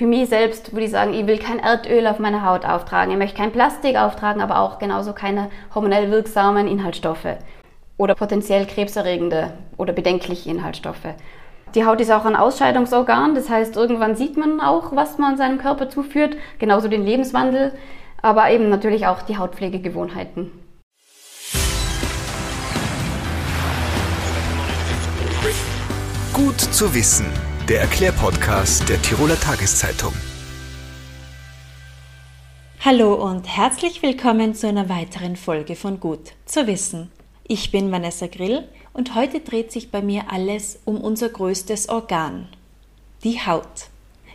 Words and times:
für 0.00 0.06
mich 0.06 0.30
selbst 0.30 0.72
würde 0.72 0.86
ich 0.86 0.92
sagen, 0.92 1.12
ich 1.12 1.26
will 1.26 1.36
kein 1.36 1.58
Erdöl 1.58 2.06
auf 2.06 2.18
meiner 2.18 2.42
Haut 2.42 2.64
auftragen, 2.64 3.12
ich 3.12 3.18
möchte 3.18 3.36
kein 3.36 3.52
Plastik 3.52 3.96
auftragen, 3.96 4.40
aber 4.40 4.60
auch 4.60 4.78
genauso 4.78 5.12
keine 5.12 5.50
hormonell 5.74 6.10
wirksamen 6.10 6.66
Inhaltsstoffe 6.66 7.36
oder 7.98 8.14
potenziell 8.14 8.64
krebserregende 8.64 9.52
oder 9.76 9.92
bedenkliche 9.92 10.48
Inhaltsstoffe. 10.48 11.04
Die 11.74 11.84
Haut 11.84 12.00
ist 12.00 12.10
auch 12.10 12.24
ein 12.24 12.34
Ausscheidungsorgan, 12.34 13.34
das 13.34 13.50
heißt, 13.50 13.76
irgendwann 13.76 14.16
sieht 14.16 14.38
man 14.38 14.62
auch, 14.62 14.96
was 14.96 15.18
man 15.18 15.36
seinem 15.36 15.58
Körper 15.58 15.90
zuführt, 15.90 16.34
genauso 16.58 16.88
den 16.88 17.04
Lebenswandel, 17.04 17.74
aber 18.22 18.50
eben 18.50 18.70
natürlich 18.70 19.06
auch 19.06 19.20
die 19.20 19.36
Hautpflegegewohnheiten. 19.36 20.50
Gut 26.32 26.58
zu 26.58 26.94
wissen, 26.94 27.26
der 27.70 27.82
Erklärpodcast 27.82 28.88
der 28.88 29.00
Tiroler 29.00 29.38
Tageszeitung. 29.38 30.12
Hallo 32.80 33.14
und 33.14 33.46
herzlich 33.46 34.02
willkommen 34.02 34.56
zu 34.56 34.66
einer 34.66 34.88
weiteren 34.88 35.36
Folge 35.36 35.76
von 35.76 36.00
Gut 36.00 36.32
zu 36.46 36.66
wissen. 36.66 37.12
Ich 37.46 37.70
bin 37.70 37.92
Vanessa 37.92 38.26
Grill 38.26 38.66
und 38.92 39.14
heute 39.14 39.38
dreht 39.38 39.70
sich 39.70 39.92
bei 39.92 40.02
mir 40.02 40.32
alles 40.32 40.80
um 40.84 41.00
unser 41.00 41.28
größtes 41.28 41.90
Organ, 41.90 42.48
die 43.22 43.38
Haut. 43.38 43.86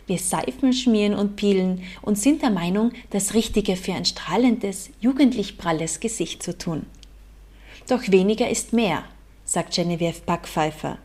Wir 0.06 0.18
seifen, 0.18 0.72
schmieren 0.72 1.12
und 1.12 1.36
peelen 1.36 1.82
und 2.00 2.18
sind 2.18 2.40
der 2.40 2.48
Meinung, 2.48 2.92
das 3.10 3.34
Richtige 3.34 3.76
für 3.76 3.92
ein 3.92 4.06
strahlendes, 4.06 4.88
jugendlich 4.98 5.58
pralles 5.58 6.00
Gesicht 6.00 6.42
zu 6.42 6.56
tun. 6.56 6.86
Doch 7.86 8.00
weniger 8.08 8.48
ist 8.48 8.72
mehr, 8.72 9.04
sagt 9.44 9.74
Genevieve 9.74 10.22
Backpfeifer. 10.24 10.96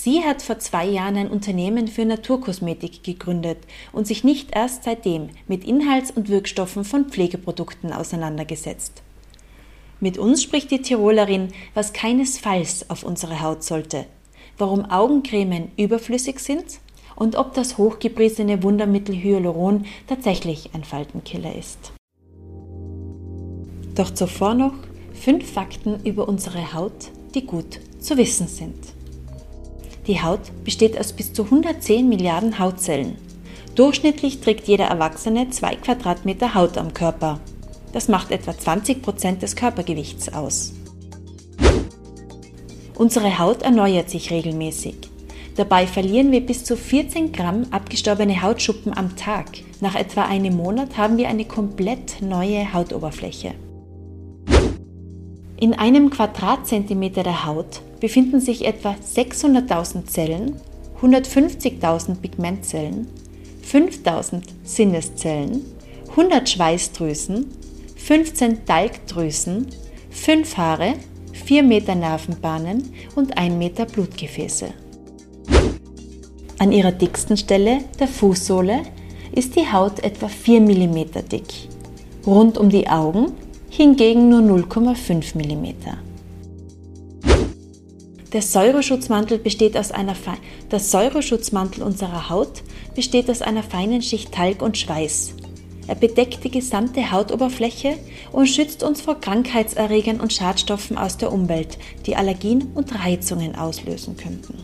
Sie 0.00 0.22
hat 0.22 0.42
vor 0.42 0.60
zwei 0.60 0.86
Jahren 0.86 1.16
ein 1.16 1.28
Unternehmen 1.28 1.88
für 1.88 2.04
Naturkosmetik 2.04 3.02
gegründet 3.02 3.58
und 3.92 4.06
sich 4.06 4.22
nicht 4.22 4.54
erst 4.54 4.84
seitdem 4.84 5.30
mit 5.48 5.64
Inhalts- 5.64 6.12
und 6.12 6.28
Wirkstoffen 6.28 6.84
von 6.84 7.06
Pflegeprodukten 7.06 7.92
auseinandergesetzt. 7.92 9.02
Mit 9.98 10.16
uns 10.16 10.40
spricht 10.44 10.70
die 10.70 10.82
Tirolerin, 10.82 11.48
was 11.74 11.92
keinesfalls 11.92 12.88
auf 12.90 13.02
unsere 13.02 13.42
Haut 13.42 13.64
sollte, 13.64 14.06
warum 14.56 14.84
Augencremen 14.84 15.72
überflüssig 15.76 16.38
sind 16.38 16.78
und 17.16 17.34
ob 17.34 17.54
das 17.54 17.76
hochgepriesene 17.76 18.62
Wundermittel 18.62 19.16
Hyaluron 19.16 19.84
tatsächlich 20.06 20.70
ein 20.74 20.84
Faltenkiller 20.84 21.56
ist. 21.56 21.90
Doch 23.96 24.10
zuvor 24.14 24.54
noch 24.54 24.74
fünf 25.12 25.50
Fakten 25.50 26.04
über 26.04 26.28
unsere 26.28 26.72
Haut, 26.72 27.10
die 27.34 27.44
gut 27.44 27.80
zu 27.98 28.16
wissen 28.16 28.46
sind. 28.46 28.97
Die 30.08 30.22
Haut 30.22 30.40
besteht 30.64 30.98
aus 30.98 31.12
bis 31.12 31.34
zu 31.34 31.44
110 31.44 32.08
Milliarden 32.08 32.58
Hautzellen. 32.58 33.16
Durchschnittlich 33.74 34.40
trägt 34.40 34.66
jeder 34.66 34.86
Erwachsene 34.86 35.50
zwei 35.50 35.76
Quadratmeter 35.76 36.54
Haut 36.54 36.78
am 36.78 36.94
Körper. 36.94 37.40
Das 37.92 38.08
macht 38.08 38.30
etwa 38.30 38.56
20 38.56 39.02
Prozent 39.02 39.42
des 39.42 39.54
Körpergewichts 39.54 40.32
aus. 40.32 40.72
Unsere 42.96 43.38
Haut 43.38 43.62
erneuert 43.62 44.08
sich 44.08 44.30
regelmäßig. 44.30 44.96
Dabei 45.56 45.86
verlieren 45.86 46.32
wir 46.32 46.40
bis 46.40 46.64
zu 46.64 46.74
14 46.74 47.32
Gramm 47.32 47.66
abgestorbene 47.70 48.40
Hautschuppen 48.42 48.96
am 48.96 49.14
Tag. 49.14 49.46
Nach 49.80 49.94
etwa 49.94 50.24
einem 50.24 50.56
Monat 50.56 50.96
haben 50.96 51.18
wir 51.18 51.28
eine 51.28 51.44
komplett 51.44 52.22
neue 52.22 52.72
Hautoberfläche. 52.72 53.54
In 55.60 55.74
einem 55.74 56.10
Quadratzentimeter 56.10 57.24
der 57.24 57.44
Haut 57.44 57.82
befinden 57.98 58.38
sich 58.40 58.64
etwa 58.64 58.94
600.000 58.94 60.06
Zellen, 60.06 60.54
150.000 61.02 62.20
Pigmentzellen, 62.20 63.08
5.000 63.68 64.42
Sinneszellen, 64.62 65.64
100 66.10 66.48
Schweißdrüsen, 66.48 67.46
15 67.96 68.66
Talgdrüsen, 68.66 69.66
5 70.10 70.56
Haare, 70.56 70.94
4 71.32 71.64
Meter 71.64 71.96
Nervenbahnen 71.96 72.92
und 73.16 73.36
1 73.36 73.56
Meter 73.56 73.86
Blutgefäße. 73.86 74.68
An 76.60 76.70
ihrer 76.70 76.92
dicksten 76.92 77.36
Stelle, 77.36 77.80
der 77.98 78.06
Fußsohle, 78.06 78.82
ist 79.32 79.56
die 79.56 79.72
Haut 79.72 80.04
etwa 80.04 80.28
4 80.28 80.60
mm 80.60 81.28
dick. 81.28 81.52
Rund 82.24 82.58
um 82.58 82.68
die 82.68 82.88
Augen 82.88 83.32
hingegen 83.70 84.28
nur 84.28 84.40
0,5 84.40 85.36
mm. 85.36 85.74
Der 88.32 88.42
Säureschutzmantel, 88.42 89.38
besteht 89.38 89.76
aus 89.76 89.90
einer 89.90 90.14
der 90.70 90.80
Säureschutzmantel 90.80 91.82
unserer 91.82 92.28
Haut 92.28 92.62
besteht 92.94 93.30
aus 93.30 93.40
einer 93.40 93.62
feinen 93.62 94.02
Schicht 94.02 94.32
Talg 94.32 94.60
und 94.60 94.76
Schweiß. 94.76 95.34
Er 95.86 95.94
bedeckt 95.94 96.44
die 96.44 96.50
gesamte 96.50 97.10
Hautoberfläche 97.10 97.96
und 98.30 98.46
schützt 98.46 98.82
uns 98.82 99.00
vor 99.00 99.18
Krankheitserregern 99.18 100.20
und 100.20 100.34
Schadstoffen 100.34 100.98
aus 100.98 101.16
der 101.16 101.32
Umwelt, 101.32 101.78
die 102.04 102.16
Allergien 102.16 102.72
und 102.74 102.94
Reizungen 102.94 103.56
auslösen 103.56 104.16
könnten. 104.18 104.58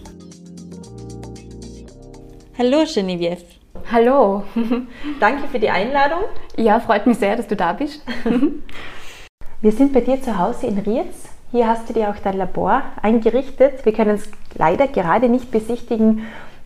Hallo 2.58 2.84
Genevieve. 2.92 3.53
Hallo. 3.90 4.44
Danke 5.20 5.48
für 5.48 5.58
die 5.58 5.70
Einladung. 5.70 6.24
Ja, 6.56 6.80
freut 6.80 7.06
mich 7.06 7.18
sehr, 7.18 7.36
dass 7.36 7.46
du 7.46 7.56
da 7.56 7.72
bist. 7.72 8.02
Wir 9.60 9.72
sind 9.72 9.92
bei 9.92 10.00
dir 10.00 10.20
zu 10.20 10.38
Hause 10.38 10.66
in 10.66 10.78
Rietz 10.78 11.34
hier 11.54 11.68
hast 11.68 11.88
du 11.88 11.92
dir 11.92 12.10
auch 12.10 12.16
dein 12.16 12.36
Labor 12.36 12.82
eingerichtet. 13.00 13.84
Wir 13.84 13.92
können 13.92 14.16
es 14.16 14.28
leider 14.56 14.88
gerade 14.88 15.28
nicht 15.28 15.52
besichtigen, 15.52 16.22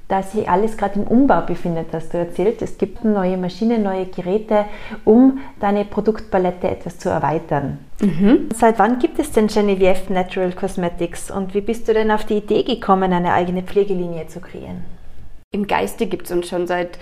da 0.09 0.23
sich 0.23 0.49
alles 0.49 0.79
gerade 0.79 1.01
im 1.01 1.07
Umbau 1.07 1.43
befindet, 1.43 1.89
hast 1.93 2.15
du 2.15 2.17
erzählt. 2.17 2.63
Es 2.63 2.79
gibt 2.79 3.05
neue 3.05 3.37
Maschinen, 3.37 3.83
neue 3.83 4.07
Geräte, 4.07 4.65
um 5.05 5.41
deine 5.61 5.85
Produktpalette 5.85 6.71
etwas 6.71 6.99
zu 6.99 7.11
erweitern. 7.11 7.81
Mhm. 8.01 8.49
Seit 8.55 8.79
wann 8.79 8.99
gibt 8.99 9.19
es 9.19 9.31
denn 9.31 9.49
Genevieve 9.49 10.11
Natural 10.11 10.53
Cosmetics 10.53 11.31
und 11.31 11.53
wie 11.53 11.61
bist 11.61 11.87
du 11.87 11.93
denn 11.93 12.11
auf 12.11 12.25
die 12.25 12.39
Idee 12.39 12.63
gekommen, 12.63 13.13
eine 13.13 13.35
eigene 13.35 13.63
Pflegelinie 13.63 14.27
zu 14.29 14.41
kreieren? 14.41 14.87
Im 15.51 15.67
Geiste 15.67 16.07
gibt 16.07 16.27
es 16.27 16.33
uns 16.33 16.47
schon 16.47 16.67
seit 16.67 16.99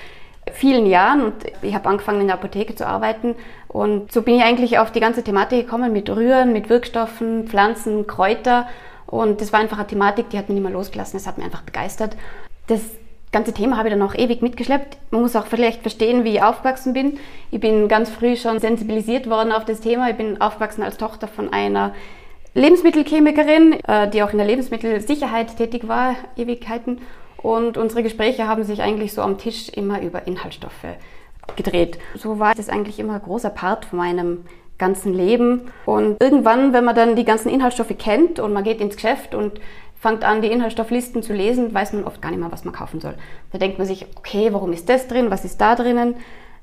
vielen 0.53 0.87
Jahren 0.87 1.21
und 1.21 1.35
ich 1.63 1.75
habe 1.75 1.89
angefangen 1.89 2.21
in 2.21 2.29
der 2.29 2.37
Apotheke 2.37 2.77
zu 2.77 2.87
arbeiten 2.87 3.35
und 3.67 4.13
so 4.13 4.23
bin 4.23 4.37
ich 4.37 4.45
eigentlich 4.45 4.79
auf 4.79 4.93
die 4.93 5.01
ganze 5.01 5.25
Thematik 5.25 5.65
gekommen 5.65 5.93
mit 5.93 6.09
Rühren, 6.09 6.53
mit 6.53 6.69
Wirkstoffen, 6.69 7.49
Pflanzen, 7.49 8.07
Kräuter 8.07 8.69
und 9.09 9.41
das 9.41 9.53
war 9.53 9.59
einfach 9.59 9.79
eine 9.79 9.89
Thematik, 9.89 10.31
die 10.31 10.39
hat 10.39 10.49
mich 10.49 10.55
nicht 10.55 10.63
mehr 10.63 10.73
losgelassen, 10.73 11.19
das 11.19 11.27
hat 11.27 11.39
mich 11.39 11.45
einfach 11.45 11.63
begeistert. 11.63 12.17
Das 12.69 12.83
ganze 13.33 13.53
Thema 13.53 13.79
habe 13.79 13.89
ich 13.89 13.95
dann 13.95 14.03
auch 14.03 14.15
ewig 14.15 14.43
mitgeschleppt. 14.43 14.97
Man 15.11 15.23
muss 15.23 15.35
auch 15.35 15.47
vielleicht 15.47 15.83
verstehen, 15.83 16.23
wie 16.23 16.37
ich 16.37 16.43
aufgewachsen 16.43 16.93
bin. 16.93 17.19
Ich 17.51 17.59
bin 17.59 17.89
ganz 17.89 18.11
früh 18.11 18.37
schon 18.37 18.61
sensibilisiert 18.61 19.29
worden 19.29 19.51
auf 19.51 19.65
das 19.65 19.81
Thema. 19.81 20.09
Ich 20.09 20.17
bin 20.17 20.41
aufgewachsen 20.41 20.85
als 20.85 20.99
Tochter 20.99 21.27
von 21.27 21.53
einer 21.53 21.95
Lebensmittelchemikerin, 22.55 23.73
äh, 23.89 24.09
die 24.09 24.23
auch 24.23 24.31
in 24.31 24.39
der 24.39 24.47
Lebensmittelsicherheit 24.47 25.57
tätig 25.57 25.89
war, 25.89 26.15
Ewigkeiten. 26.37 27.01
Und 27.47 27.77
unsere 27.77 28.03
Gespräche 28.03 28.49
haben 28.49 28.65
sich 28.65 28.83
eigentlich 28.83 29.13
so 29.13 29.23
am 29.23 29.39
Tisch 29.39 29.69
immer 29.69 30.03
über 30.03 30.27
Inhaltsstoffe 30.27 30.97
gedreht. 31.55 31.97
So 32.17 32.41
war 32.41 32.57
das 32.57 32.69
eigentlich 32.69 32.99
immer 32.99 33.15
ein 33.15 33.23
großer 33.23 33.51
Part 33.51 33.85
von 33.85 34.01
meinem 34.01 34.47
ganzen 34.79 35.15
Leben. 35.15 35.71
Und 35.85 36.21
irgendwann, 36.21 36.73
wenn 36.73 36.85
man 36.85 36.97
dann 36.97 37.15
die 37.15 37.25
ganzen 37.25 37.49
Inhaltsstoffe 37.49 37.97
kennt 37.97 38.41
und 38.41 38.53
man 38.53 38.65
geht 38.65 38.81
ins 38.81 38.97
Geschäft 38.97 39.33
und 39.33 39.61
fängt 39.95 40.25
an, 40.25 40.43
die 40.43 40.51
Inhaltsstofflisten 40.51 41.23
zu 41.23 41.35
lesen, 41.35 41.73
weiß 41.73 41.93
man 41.93 42.03
oft 42.03 42.21
gar 42.21 42.33
nicht 42.33 42.41
mehr, 42.41 42.51
was 42.51 42.65
man 42.65 42.75
kaufen 42.75 43.01
soll. 43.01 43.15
Da 43.53 43.59
denkt 43.59 43.79
man 43.79 43.87
sich, 43.87 44.07
okay, 44.17 44.49
warum 44.51 44.73
ist 44.73 44.89
das 44.89 45.07
drin, 45.07 45.31
was 45.31 45.45
ist 45.45 45.61
da 45.61 45.77
drinnen? 45.77 46.17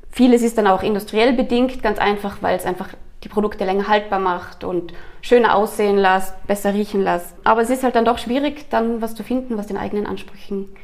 Vieles 0.10 0.42
ist 0.42 0.58
dann 0.58 0.68
auch 0.68 0.84
industriell 0.84 1.32
bedingt, 1.32 1.82
ganz 1.82 1.98
einfach, 1.98 2.40
weil 2.42 2.58
es 2.58 2.66
einfach 2.66 2.90
die 3.24 3.30
Produkte 3.30 3.66
länger 3.66 3.88
haltbar 3.88 4.20
macht 4.20 4.64
und 4.64 4.94
schöner 5.22 5.56
aussehen 5.56 5.98
lässt, 5.98 6.46
besser 6.46 6.74
riechen 6.74 7.02
lässt. 7.02 7.36
Aber 7.44 7.62
es 7.62 7.70
ist 7.70 7.84
halt 7.84 7.96
dann 7.96 8.06
doch 8.06 8.18
schwierig, 8.18 8.70
dann 8.70 9.02
was 9.02 9.16
zu 9.16 9.24
finden, 9.24 9.58
was 9.58 9.68
den 9.68 9.78
eigenen 9.78 10.06
Ansprüchen 10.06 10.76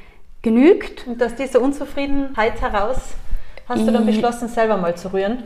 genügt. 0.41 1.05
Und 1.05 1.21
aus 1.21 1.35
dieser 1.35 1.61
Unzufriedenheit 1.61 2.61
heraus 2.61 2.97
hast 3.67 3.85
du 3.85 3.91
dann 3.91 4.05
beschlossen, 4.05 4.47
selber 4.47 4.77
mal 4.77 4.95
zu 4.95 5.13
rühren? 5.13 5.43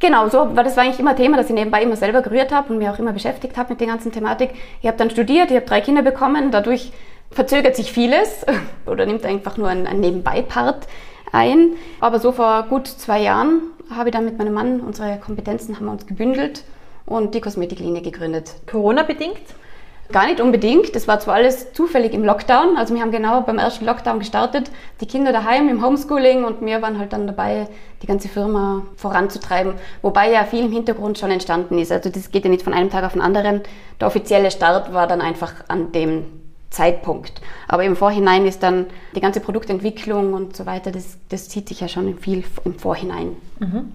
Genau, 0.00 0.28
so, 0.28 0.56
weil 0.56 0.64
das 0.64 0.76
war 0.76 0.82
eigentlich 0.82 0.98
immer 0.98 1.14
Thema, 1.14 1.36
dass 1.36 1.48
ich 1.48 1.54
nebenbei 1.54 1.80
immer 1.80 1.94
selber 1.94 2.22
gerührt 2.22 2.52
habe 2.52 2.72
und 2.72 2.78
mich 2.78 2.88
auch 2.88 2.98
immer 2.98 3.12
beschäftigt 3.12 3.56
habe 3.56 3.70
mit 3.70 3.80
der 3.80 3.86
ganzen 3.86 4.10
Thematik. 4.10 4.50
Ich 4.80 4.88
habe 4.88 4.98
dann 4.98 5.10
studiert, 5.10 5.50
ich 5.50 5.56
habe 5.56 5.66
drei 5.66 5.80
Kinder 5.80 6.02
bekommen, 6.02 6.50
dadurch 6.50 6.92
verzögert 7.30 7.76
sich 7.76 7.92
vieles 7.92 8.44
oder 8.86 9.06
nimmt 9.06 9.24
einfach 9.24 9.56
nur 9.56 9.68
ein, 9.68 9.86
ein 9.86 10.00
Nebenbei-Part 10.00 10.88
ein. 11.30 11.74
Aber 12.00 12.18
so 12.18 12.32
vor 12.32 12.64
gut 12.64 12.88
zwei 12.88 13.20
Jahren 13.20 13.62
habe 13.96 14.08
ich 14.08 14.12
dann 14.14 14.24
mit 14.24 14.38
meinem 14.38 14.54
Mann, 14.54 14.80
unsere 14.80 15.18
Kompetenzen 15.18 15.76
haben 15.76 15.86
wir 15.86 15.92
uns 15.92 16.06
gebündelt 16.06 16.64
und 17.06 17.34
die 17.34 17.40
Kosmetiklinie 17.40 18.02
gegründet. 18.02 18.54
Corona-bedingt? 18.70 19.40
Gar 20.10 20.26
nicht 20.26 20.40
unbedingt. 20.40 20.94
Das 20.94 21.08
war 21.08 21.20
zwar 21.20 21.36
alles 21.36 21.72
zufällig 21.72 22.12
im 22.12 22.24
Lockdown. 22.24 22.76
Also 22.76 22.94
wir 22.94 23.00
haben 23.00 23.12
genau 23.12 23.40
beim 23.40 23.58
ersten 23.58 23.86
Lockdown 23.86 24.18
gestartet, 24.18 24.70
die 25.00 25.06
Kinder 25.06 25.32
daheim 25.32 25.68
im 25.68 25.84
Homeschooling 25.84 26.44
und 26.44 26.60
wir 26.60 26.82
waren 26.82 26.98
halt 26.98 27.14
dann 27.14 27.26
dabei, 27.26 27.66
die 28.02 28.06
ganze 28.06 28.28
Firma 28.28 28.82
voranzutreiben. 28.96 29.74
Wobei 30.02 30.30
ja 30.30 30.44
viel 30.44 30.66
im 30.66 30.72
Hintergrund 30.72 31.18
schon 31.18 31.30
entstanden 31.30 31.78
ist. 31.78 31.90
Also 31.90 32.10
das 32.10 32.30
geht 32.30 32.44
ja 32.44 32.50
nicht 32.50 32.62
von 32.62 32.74
einem 32.74 32.90
Tag 32.90 33.04
auf 33.04 33.12
den 33.12 33.22
anderen. 33.22 33.62
Der 34.00 34.08
offizielle 34.08 34.50
Start 34.50 34.92
war 34.92 35.06
dann 35.06 35.22
einfach 35.22 35.54
an 35.68 35.92
dem 35.92 36.41
Zeitpunkt. 36.72 37.40
Aber 37.68 37.84
im 37.84 37.96
Vorhinein 37.96 38.46
ist 38.46 38.62
dann 38.62 38.86
die 39.14 39.20
ganze 39.20 39.40
Produktentwicklung 39.40 40.34
und 40.34 40.56
so 40.56 40.66
weiter, 40.66 40.90
das, 40.90 41.18
das 41.28 41.48
zieht 41.48 41.68
sich 41.68 41.80
ja 41.80 41.88
schon 41.88 42.18
viel 42.18 42.44
im 42.64 42.78
Vorhinein. 42.78 43.36
Mhm. 43.60 43.92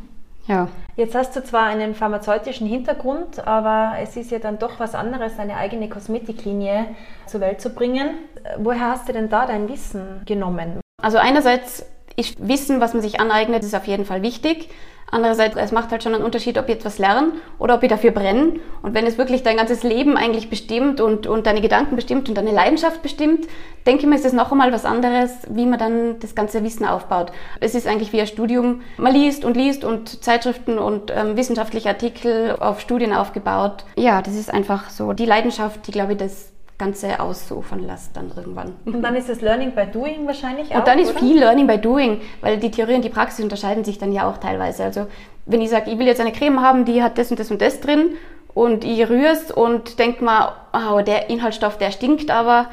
Ja. 0.47 0.69
Jetzt 0.95 1.13
hast 1.13 1.35
du 1.35 1.43
zwar 1.43 1.65
einen 1.65 1.93
pharmazeutischen 1.93 2.67
Hintergrund, 2.67 3.45
aber 3.45 3.97
es 4.01 4.15
ist 4.15 4.31
ja 4.31 4.39
dann 4.39 4.59
doch 4.59 4.79
was 4.79 4.95
anderes, 4.95 5.37
eine 5.37 5.57
eigene 5.57 5.89
Kosmetiklinie 5.89 6.85
zur 7.25 7.41
Welt 7.41 7.59
zu 7.59 7.71
bringen. 7.71 8.11
Woher 8.57 8.91
hast 8.91 9.09
du 9.09 9.13
denn 9.13 9.29
da 9.29 9.45
dein 9.45 9.67
Wissen 9.67 10.21
genommen? 10.25 10.79
Also 11.01 11.17
einerseits 11.17 11.85
ist 12.15 12.47
Wissen, 12.47 12.79
was 12.79 12.93
man 12.93 13.01
sich 13.01 13.19
aneignet, 13.19 13.63
ist 13.63 13.75
auf 13.75 13.85
jeden 13.85 14.05
Fall 14.05 14.21
wichtig. 14.21 14.69
Andererseits, 15.09 15.55
es 15.55 15.71
macht 15.71 15.91
halt 15.91 16.03
schon 16.03 16.13
einen 16.13 16.23
Unterschied, 16.23 16.57
ob 16.57 16.67
ich 16.67 16.75
etwas 16.75 16.99
lerne 16.99 17.31
oder 17.59 17.75
ob 17.75 17.83
ich 17.83 17.89
dafür 17.89 18.11
brenne. 18.11 18.59
Und 18.81 18.93
wenn 18.93 19.07
es 19.07 19.17
wirklich 19.17 19.41
dein 19.41 19.55
ganzes 19.55 19.83
Leben 19.83 20.17
eigentlich 20.17 20.49
bestimmt 20.49 20.99
und, 20.99 21.27
und 21.27 21.47
deine 21.47 21.61
Gedanken 21.61 21.95
bestimmt 21.95 22.27
und 22.27 22.35
deine 22.35 22.51
Leidenschaft 22.51 23.01
bestimmt, 23.01 23.47
denke 23.85 24.01
ich 24.01 24.07
mir, 24.07 24.15
ist 24.15 24.25
es 24.25 24.33
noch 24.33 24.51
einmal 24.51 24.73
was 24.73 24.83
anderes, 24.83 25.31
wie 25.49 25.65
man 25.65 25.79
dann 25.79 26.19
das 26.19 26.35
ganze 26.35 26.61
Wissen 26.63 26.85
aufbaut. 26.85 27.31
Es 27.61 27.73
ist 27.73 27.87
eigentlich 27.87 28.11
wie 28.11 28.19
ein 28.19 28.27
Studium. 28.27 28.81
Man 28.97 29.13
liest 29.13 29.45
und 29.45 29.55
liest 29.55 29.85
und 29.85 30.23
Zeitschriften 30.23 30.77
und 30.77 31.11
ähm, 31.15 31.37
wissenschaftliche 31.37 31.87
Artikel 31.87 32.57
auf 32.59 32.81
Studien 32.81 33.13
aufgebaut. 33.13 33.85
Ja, 33.95 34.21
das 34.21 34.35
ist 34.35 34.53
einfach 34.53 34.89
so 34.89 35.13
die 35.13 35.25
Leidenschaft, 35.25 35.87
die, 35.87 35.91
glaube 35.91 36.13
ich, 36.13 36.17
das 36.17 36.51
Ganze 36.77 37.19
ausufern 37.19 37.85
lässt 37.85 38.15
dann 38.15 38.31
irgendwann. 38.35 38.75
Und 38.85 39.01
dann 39.01 39.15
ist 39.15 39.29
das 39.29 39.41
Learning 39.41 39.71
by 39.71 39.87
Doing 39.91 40.27
wahrscheinlich 40.27 40.71
auch, 40.71 40.79
Und 40.79 40.87
dann 40.87 40.99
ist 40.99 41.11
oder? 41.11 41.19
viel 41.19 41.39
Learning 41.39 41.65
by 41.65 41.79
Doing, 41.79 42.21
weil 42.41 42.57
die 42.57 42.69
Theorie 42.69 42.93
und 42.95 43.03
die 43.03 43.09
Praxis 43.09 43.43
unterscheiden 43.43 43.83
sich 43.83 43.97
dann 43.97 44.11
ja 44.11 44.29
auch 44.29 44.37
teilweise. 44.37 44.83
Also 44.83 45.07
wenn 45.47 45.61
ich 45.61 45.69
sage, 45.71 45.89
ich 45.89 45.97
will 45.97 46.05
jetzt 46.05 46.21
eine 46.21 46.31
Creme 46.31 46.61
haben, 46.61 46.85
die 46.85 47.01
hat 47.01 47.17
das 47.17 47.31
und 47.31 47.39
das 47.39 47.49
und 47.49 47.61
das 47.61 47.79
drin 47.79 48.11
und 48.53 48.83
ich 48.83 49.09
rühre 49.09 49.31
es 49.31 49.51
und 49.51 49.97
denke 49.97 50.23
mal, 50.23 50.53
oh, 50.73 51.01
der 51.01 51.29
Inhaltsstoff, 51.29 51.77
der 51.77 51.91
stinkt 51.91 52.29
aber, 52.29 52.67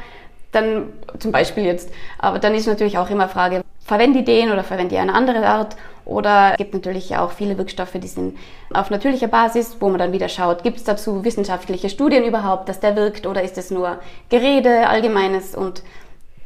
dann 0.53 0.93
zum 1.19 1.33
Beispiel 1.33 1.65
jetzt, 1.65 1.91
aber 2.19 2.39
dann 2.39 2.55
ist 2.55 2.67
natürlich 2.67 2.99
auch 2.99 3.11
immer 3.11 3.29
Frage, 3.29 3.63
verwende 3.85 4.21
ich 4.21 4.25
den 4.25 4.53
oder 4.53 4.65
verwende 4.65 4.95
ich 4.95 5.01
eine 5.01 5.15
andere 5.15 5.47
Art 5.47 5.77
oder 6.05 6.53
es 6.53 6.59
gibt 6.59 6.75
natürlich 6.75 7.17
auch 7.17 7.31
viele 7.33 7.59
Wirkstoffe, 7.59 7.93
die 7.95 8.09
sind 8.09 8.37
auf 8.73 8.91
natürlicher 8.91 9.29
Basis, 9.29 9.77
wo 9.81 9.89
man 9.89 9.99
dann 9.99 10.13
wieder 10.13 10.29
schaut, 10.29 10.63
gibt 10.63 10.77
es 10.79 10.85
dazu 10.85 11.25
wissenschaftliche 11.25 11.89
Studien 11.89 12.25
überhaupt, 12.25 12.69
dass 12.69 12.81
der 12.81 12.97
wirkt 12.97 13.27
oder 13.27 13.43
ist 13.43 13.59
es 13.59 13.71
nur 13.71 13.99
Gerede, 14.29 14.89
allgemeines 14.89 15.55
und 15.55 15.83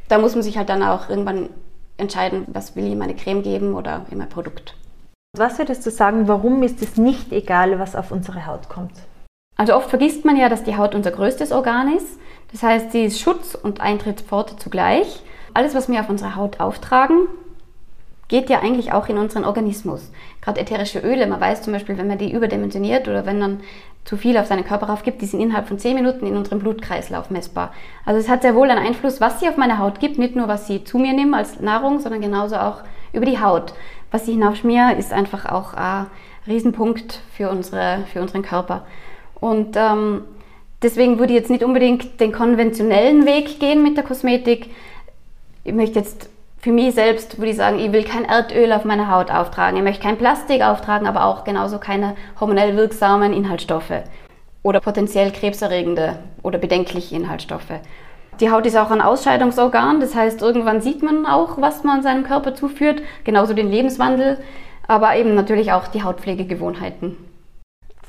da 0.08 0.18
muss 0.18 0.34
man 0.34 0.42
sich 0.42 0.56
halt 0.56 0.68
dann 0.68 0.82
auch 0.82 1.08
irgendwann 1.08 1.50
entscheiden, 1.96 2.44
was 2.48 2.76
will 2.76 2.86
ich 2.86 2.92
in 2.92 2.98
meine 2.98 3.14
Creme 3.14 3.42
geben 3.42 3.74
oder 3.74 4.06
in 4.10 4.18
mein 4.18 4.28
Produkt. 4.28 4.74
Was 5.36 5.58
würdest 5.58 5.84
du 5.84 5.90
sagen, 5.90 6.28
warum 6.28 6.62
ist 6.62 6.80
es 6.80 6.96
nicht 6.96 7.32
egal, 7.32 7.78
was 7.78 7.94
auf 7.94 8.10
unsere 8.12 8.46
Haut 8.46 8.68
kommt? 8.68 8.92
Also 9.56 9.74
oft 9.74 9.90
vergisst 9.90 10.24
man 10.24 10.36
ja, 10.36 10.48
dass 10.48 10.64
die 10.64 10.76
Haut 10.76 10.94
unser 10.94 11.10
größtes 11.10 11.52
Organ 11.52 11.94
ist. 11.94 12.18
Das 12.52 12.62
heißt, 12.62 12.92
sie 12.92 13.04
ist 13.04 13.20
Schutz 13.20 13.54
und 13.54 13.80
Eintrittspforte 13.80 14.56
zugleich. 14.56 15.20
Alles, 15.52 15.74
was 15.74 15.88
wir 15.88 16.00
auf 16.00 16.08
unsere 16.08 16.36
Haut 16.36 16.60
auftragen, 16.60 17.26
geht 18.28 18.50
ja 18.50 18.60
eigentlich 18.60 18.92
auch 18.92 19.08
in 19.08 19.18
unseren 19.18 19.44
Organismus. 19.44 20.10
Gerade 20.42 20.60
ätherische 20.60 21.00
Öle, 21.00 21.26
man 21.26 21.40
weiß 21.40 21.62
zum 21.62 21.72
Beispiel, 21.72 21.98
wenn 21.98 22.06
man 22.06 22.18
die 22.18 22.32
überdimensioniert 22.32 23.08
oder 23.08 23.26
wenn 23.26 23.38
man 23.38 23.60
zu 24.04 24.16
viel 24.16 24.38
auf 24.38 24.46
seinen 24.46 24.64
Körper 24.64 24.88
raufgibt, 24.88 25.20
die 25.20 25.26
sind 25.26 25.40
innerhalb 25.40 25.68
von 25.68 25.78
10 25.78 25.94
Minuten 25.94 26.26
in 26.26 26.36
unserem 26.36 26.60
Blutkreislauf 26.60 27.30
messbar. 27.30 27.72
Also 28.04 28.20
es 28.20 28.28
hat 28.28 28.42
sehr 28.42 28.54
wohl 28.54 28.70
einen 28.70 28.86
Einfluss, 28.86 29.20
was 29.20 29.40
sie 29.40 29.48
auf 29.48 29.56
meine 29.56 29.78
Haut 29.78 30.00
gibt, 30.00 30.18
nicht 30.18 30.36
nur 30.36 30.48
was 30.48 30.66
sie 30.66 30.84
zu 30.84 30.98
mir 30.98 31.12
nehmen 31.12 31.34
als 31.34 31.60
Nahrung, 31.60 32.00
sondern 32.00 32.20
genauso 32.20 32.56
auch 32.56 32.82
über 33.12 33.26
die 33.26 33.40
Haut. 33.40 33.74
Was 34.10 34.24
sie 34.24 34.32
hinaufschmier, 34.32 34.96
ist 34.98 35.12
einfach 35.12 35.46
auch 35.46 35.74
ein 35.74 36.06
Riesenpunkt 36.46 37.20
für, 37.34 37.50
unsere, 37.50 38.04
für 38.10 38.22
unseren 38.22 38.42
Körper. 38.42 38.86
Und 39.40 39.76
ähm, 39.76 40.22
deswegen 40.82 41.18
würde 41.18 41.34
ich 41.34 41.40
jetzt 41.40 41.50
nicht 41.50 41.62
unbedingt 41.62 42.20
den 42.20 42.32
konventionellen 42.32 43.26
Weg 43.26 43.60
gehen 43.60 43.82
mit 43.82 43.96
der 43.96 44.04
Kosmetik. 44.04 44.70
Ich 45.64 45.74
möchte 45.74 45.98
jetzt 45.98 46.30
für 46.60 46.72
mich 46.72 46.94
selbst 46.94 47.38
würde 47.38 47.50
ich 47.50 47.56
sagen, 47.56 47.78
ich 47.78 47.92
will 47.92 48.04
kein 48.04 48.24
Erdöl 48.24 48.72
auf 48.72 48.84
meine 48.84 49.10
Haut 49.10 49.30
auftragen. 49.30 49.76
Ich 49.76 49.84
möchte 49.84 50.02
kein 50.02 50.18
Plastik 50.18 50.62
auftragen, 50.62 51.06
aber 51.06 51.24
auch 51.24 51.44
genauso 51.44 51.78
keine 51.78 52.16
hormonell 52.40 52.76
wirksamen 52.76 53.32
Inhaltsstoffe 53.32 54.02
oder 54.62 54.80
potenziell 54.80 55.30
krebserregende 55.30 56.18
oder 56.42 56.58
bedenkliche 56.58 57.14
Inhaltsstoffe. 57.14 57.80
Die 58.40 58.50
Haut 58.50 58.66
ist 58.66 58.76
auch 58.76 58.90
ein 58.90 59.00
Ausscheidungsorgan, 59.00 60.00
das 60.00 60.14
heißt, 60.14 60.42
irgendwann 60.42 60.80
sieht 60.80 61.02
man 61.02 61.26
auch, 61.26 61.60
was 61.60 61.84
man 61.84 62.02
seinem 62.02 62.22
Körper 62.24 62.54
zuführt, 62.54 63.02
genauso 63.24 63.54
den 63.54 63.70
Lebenswandel, 63.70 64.38
aber 64.86 65.16
eben 65.16 65.34
natürlich 65.34 65.72
auch 65.72 65.88
die 65.88 66.02
Hautpflegegewohnheiten. 66.02 67.16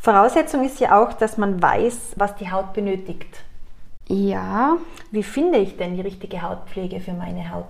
Voraussetzung 0.02 0.64
ist 0.64 0.80
ja 0.80 1.02
auch, 1.02 1.14
dass 1.14 1.38
man 1.38 1.62
weiß, 1.62 2.14
was 2.16 2.36
die 2.36 2.52
Haut 2.52 2.74
benötigt. 2.74 3.44
Ja. 4.08 4.78
Wie 5.12 5.24
finde 5.24 5.60
ich 5.60 5.78
denn 5.78 5.96
die 5.96 6.02
richtige 6.02 6.42
Hautpflege 6.42 7.00
für 7.00 7.14
meine 7.14 7.52
Haut? 7.52 7.68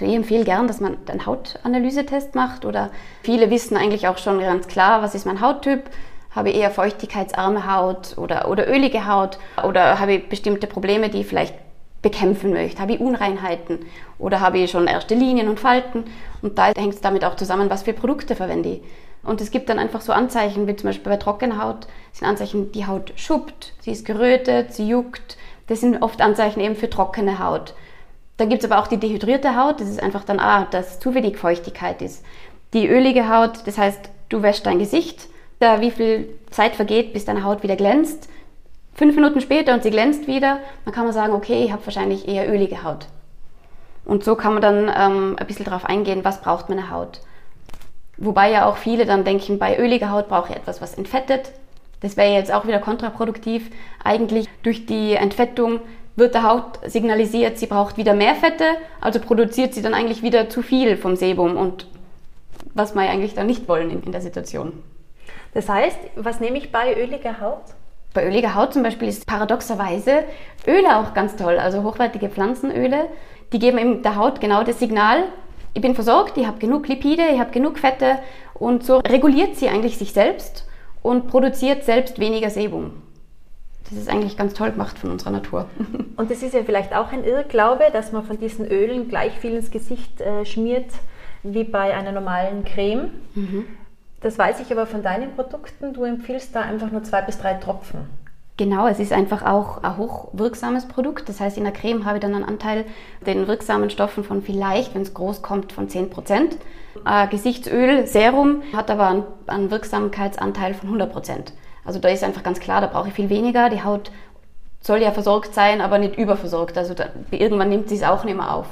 Also 0.00 0.10
ich 0.10 0.16
empfehle 0.16 0.44
gern, 0.44 0.66
dass 0.66 0.80
man 0.80 0.96
einen 1.08 1.26
Hautanalysetest 1.26 2.34
macht 2.34 2.64
oder 2.64 2.90
viele 3.22 3.50
wissen 3.50 3.76
eigentlich 3.76 4.08
auch 4.08 4.16
schon 4.16 4.40
ganz 4.40 4.66
klar, 4.66 5.02
was 5.02 5.14
ist 5.14 5.26
mein 5.26 5.42
Hauttyp. 5.42 5.82
Habe 6.30 6.48
ich 6.48 6.56
eher 6.56 6.70
feuchtigkeitsarme 6.70 7.70
Haut 7.70 8.16
oder, 8.16 8.48
oder 8.48 8.66
ölige 8.72 9.06
Haut 9.06 9.38
oder 9.62 10.00
habe 10.00 10.14
ich 10.14 10.28
bestimmte 10.30 10.66
Probleme, 10.66 11.10
die 11.10 11.20
ich 11.20 11.26
vielleicht 11.26 11.54
bekämpfen 12.00 12.52
möchte? 12.54 12.80
Habe 12.80 12.94
ich 12.94 13.00
Unreinheiten 13.00 13.80
oder 14.18 14.40
habe 14.40 14.58
ich 14.58 14.70
schon 14.70 14.86
erste 14.86 15.14
Linien 15.14 15.48
und 15.48 15.60
Falten? 15.60 16.04
Und 16.40 16.56
da 16.56 16.72
hängt 16.74 16.94
es 16.94 17.02
damit 17.02 17.22
auch 17.22 17.36
zusammen, 17.36 17.68
was 17.68 17.82
für 17.82 17.92
Produkte 17.92 18.34
verwende 18.34 18.70
ich. 18.70 18.80
Und 19.22 19.42
es 19.42 19.50
gibt 19.50 19.68
dann 19.68 19.78
einfach 19.78 20.00
so 20.00 20.14
Anzeichen, 20.14 20.66
wie 20.66 20.76
zum 20.76 20.88
Beispiel 20.88 21.12
bei 21.12 21.18
trockener 21.18 21.62
Haut, 21.62 21.88
sind 22.12 22.26
Anzeichen, 22.26 22.72
die 22.72 22.86
Haut 22.86 23.12
schuppt, 23.16 23.74
sie 23.80 23.90
ist 23.90 24.06
gerötet, 24.06 24.72
sie 24.72 24.88
juckt. 24.88 25.36
Das 25.66 25.80
sind 25.80 26.00
oft 26.00 26.22
Anzeichen 26.22 26.60
eben 26.60 26.74
für 26.74 26.88
trockene 26.88 27.38
Haut. 27.38 27.74
Dann 28.40 28.48
gibt 28.48 28.64
es 28.64 28.70
aber 28.70 28.80
auch 28.80 28.86
die 28.86 28.96
dehydrierte 28.96 29.54
Haut, 29.54 29.82
das 29.82 29.90
ist 29.90 30.02
einfach 30.02 30.24
dann, 30.24 30.40
ah, 30.40 30.66
dass 30.70 30.98
zu 30.98 31.14
wenig 31.14 31.36
Feuchtigkeit 31.36 32.00
ist. 32.00 32.24
Die 32.72 32.88
ölige 32.88 33.28
Haut, 33.28 33.66
das 33.66 33.76
heißt, 33.76 34.08
du 34.30 34.40
wäschst 34.40 34.64
dein 34.64 34.78
Gesicht, 34.78 35.28
da 35.58 35.82
wie 35.82 35.90
viel 35.90 36.26
Zeit 36.50 36.74
vergeht, 36.74 37.12
bis 37.12 37.26
deine 37.26 37.44
Haut 37.44 37.62
wieder 37.62 37.76
glänzt. 37.76 38.30
Fünf 38.94 39.14
Minuten 39.14 39.42
später 39.42 39.74
und 39.74 39.82
sie 39.82 39.90
glänzt 39.90 40.26
wieder, 40.26 40.60
dann 40.86 40.94
kann 40.94 41.04
man 41.04 41.12
sagen, 41.12 41.34
okay, 41.34 41.62
ich 41.64 41.70
habe 41.70 41.84
wahrscheinlich 41.84 42.28
eher 42.28 42.50
ölige 42.50 42.82
Haut. 42.82 43.08
Und 44.06 44.24
so 44.24 44.36
kann 44.36 44.54
man 44.54 44.62
dann 44.62 44.88
ähm, 44.88 45.36
ein 45.38 45.46
bisschen 45.46 45.66
darauf 45.66 45.84
eingehen, 45.84 46.24
was 46.24 46.40
braucht 46.40 46.70
meine 46.70 46.90
Haut. 46.90 47.20
Wobei 48.16 48.50
ja 48.50 48.64
auch 48.64 48.78
viele 48.78 49.04
dann 49.04 49.24
denken, 49.24 49.58
bei 49.58 49.76
öliger 49.78 50.12
Haut 50.12 50.28
brauche 50.30 50.52
ich 50.52 50.56
etwas, 50.56 50.80
was 50.80 50.94
entfettet. 50.94 51.52
Das 52.00 52.16
wäre 52.16 52.32
jetzt 52.32 52.54
auch 52.54 52.66
wieder 52.66 52.78
kontraproduktiv. 52.78 53.70
Eigentlich 54.02 54.48
durch 54.62 54.86
die 54.86 55.12
Entfettung 55.12 55.80
wird 56.16 56.34
der 56.34 56.42
Haut 56.42 56.80
signalisiert, 56.86 57.58
sie 57.58 57.66
braucht 57.66 57.96
wieder 57.96 58.14
mehr 58.14 58.34
Fette, 58.34 58.64
also 59.00 59.20
produziert 59.20 59.74
sie 59.74 59.82
dann 59.82 59.94
eigentlich 59.94 60.22
wieder 60.22 60.48
zu 60.48 60.62
viel 60.62 60.96
vom 60.96 61.16
Sebum 61.16 61.56
und 61.56 61.86
was 62.74 62.94
wir 62.94 63.02
eigentlich 63.02 63.34
dann 63.34 63.46
nicht 63.46 63.68
wollen 63.68 63.90
in, 63.90 64.02
in 64.02 64.12
der 64.12 64.20
Situation. 64.20 64.72
Das 65.54 65.68
heißt, 65.68 65.98
was 66.16 66.40
nehme 66.40 66.58
ich 66.58 66.70
bei 66.70 66.94
öliger 66.94 67.40
Haut? 67.40 67.62
Bei 68.12 68.26
öliger 68.26 68.54
Haut 68.54 68.72
zum 68.72 68.82
Beispiel 68.82 69.08
ist 69.08 69.26
paradoxerweise 69.26 70.24
Öle 70.66 70.96
auch 70.96 71.14
ganz 71.14 71.36
toll, 71.36 71.58
also 71.58 71.82
hochwertige 71.82 72.28
Pflanzenöle. 72.28 73.06
Die 73.52 73.58
geben 73.58 73.78
eben 73.78 74.02
der 74.02 74.16
Haut 74.16 74.40
genau 74.40 74.62
das 74.62 74.78
Signal, 74.78 75.24
ich 75.74 75.80
bin 75.80 75.94
versorgt, 75.94 76.36
ich 76.36 76.46
habe 76.46 76.58
genug 76.58 76.88
Lipide, 76.88 77.22
ich 77.32 77.38
habe 77.38 77.52
genug 77.52 77.78
Fette 77.78 78.18
und 78.54 78.84
so 78.84 78.98
reguliert 78.98 79.56
sie 79.56 79.68
eigentlich 79.68 79.98
sich 79.98 80.12
selbst 80.12 80.66
und 81.02 81.28
produziert 81.28 81.84
selbst 81.84 82.18
weniger 82.18 82.50
Sebum 82.50 82.92
das 83.90 83.98
ist 83.98 84.08
eigentlich 84.08 84.36
ganz 84.36 84.54
toll 84.54 84.70
gemacht 84.70 84.98
von 84.98 85.10
unserer 85.10 85.30
Natur. 85.30 85.66
Und 86.16 86.30
das 86.30 86.42
ist 86.42 86.54
ja 86.54 86.62
vielleicht 86.64 86.94
auch 86.94 87.12
ein 87.12 87.24
Irrglaube, 87.24 87.84
dass 87.92 88.12
man 88.12 88.24
von 88.24 88.38
diesen 88.38 88.66
Ölen 88.66 89.08
gleich 89.08 89.38
viel 89.38 89.54
ins 89.54 89.70
Gesicht 89.70 90.20
äh, 90.20 90.44
schmiert 90.44 90.90
wie 91.42 91.64
bei 91.64 91.94
einer 91.94 92.12
normalen 92.12 92.64
Creme. 92.64 93.10
Mhm. 93.34 93.66
Das 94.20 94.38
weiß 94.38 94.60
ich 94.60 94.70
aber 94.70 94.86
von 94.86 95.02
deinen 95.02 95.32
Produkten. 95.34 95.92
Du 95.94 96.04
empfiehlst 96.04 96.54
da 96.54 96.60
einfach 96.60 96.90
nur 96.90 97.02
zwei 97.02 97.22
bis 97.22 97.38
drei 97.38 97.54
Tropfen. 97.54 98.00
Genau, 98.58 98.86
es 98.86 99.00
ist 99.00 99.14
einfach 99.14 99.42
auch 99.42 99.82
ein 99.82 99.96
hochwirksames 99.96 100.86
Produkt. 100.86 101.30
Das 101.30 101.40
heißt, 101.40 101.56
in 101.56 101.64
der 101.64 101.72
Creme 101.72 102.04
habe 102.04 102.18
ich 102.18 102.20
dann 102.20 102.34
einen 102.34 102.44
Anteil 102.44 102.84
den 103.24 103.48
wirksamen 103.48 103.88
Stoffen 103.88 104.22
von 104.22 104.42
vielleicht, 104.42 104.94
wenn 104.94 105.00
es 105.00 105.14
groß 105.14 105.40
kommt, 105.40 105.72
von 105.72 105.88
10 105.88 106.10
Prozent. 106.10 106.58
Gesichtsöl, 107.30 108.06
Serum 108.06 108.62
hat 108.74 108.90
aber 108.90 109.08
einen, 109.08 109.22
einen 109.46 109.70
Wirksamkeitsanteil 109.70 110.74
von 110.74 110.88
100 110.88 111.10
Prozent. 111.10 111.54
Also 111.84 111.98
da 111.98 112.08
ist 112.08 112.24
einfach 112.24 112.42
ganz 112.42 112.60
klar, 112.60 112.80
da 112.80 112.86
brauche 112.86 113.08
ich 113.08 113.14
viel 113.14 113.30
weniger. 113.30 113.70
Die 113.70 113.82
Haut 113.82 114.10
soll 114.80 115.02
ja 115.02 115.10
versorgt 115.10 115.54
sein, 115.54 115.80
aber 115.80 115.98
nicht 115.98 116.16
überversorgt. 116.16 116.76
Also 116.78 116.94
da, 116.94 117.06
irgendwann 117.30 117.68
nimmt 117.68 117.88
sie 117.88 117.96
es 117.96 118.02
auch 118.02 118.24
nicht 118.24 118.36
mehr 118.36 118.54
auf. 118.54 118.66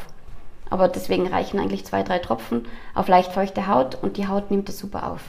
Aber 0.71 0.89
deswegen 0.89 1.27
reichen 1.27 1.59
eigentlich 1.59 1.87
zwei, 1.87 2.03
drei 2.03 2.19
Tropfen 2.19 2.67
auf 2.95 3.09
leicht 3.09 3.33
feuchte 3.33 3.67
Haut 3.69 3.97
und 4.01 4.17
die 4.17 4.29
Haut 4.29 4.51
nimmt 4.51 4.69
es 4.69 4.79
super 4.79 5.11
auf. 5.11 5.23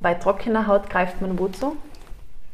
Bei 0.00 0.14
trockener 0.14 0.66
Haut 0.66 0.88
greift 0.90 1.20
man 1.20 1.38
wozu? 1.38 1.76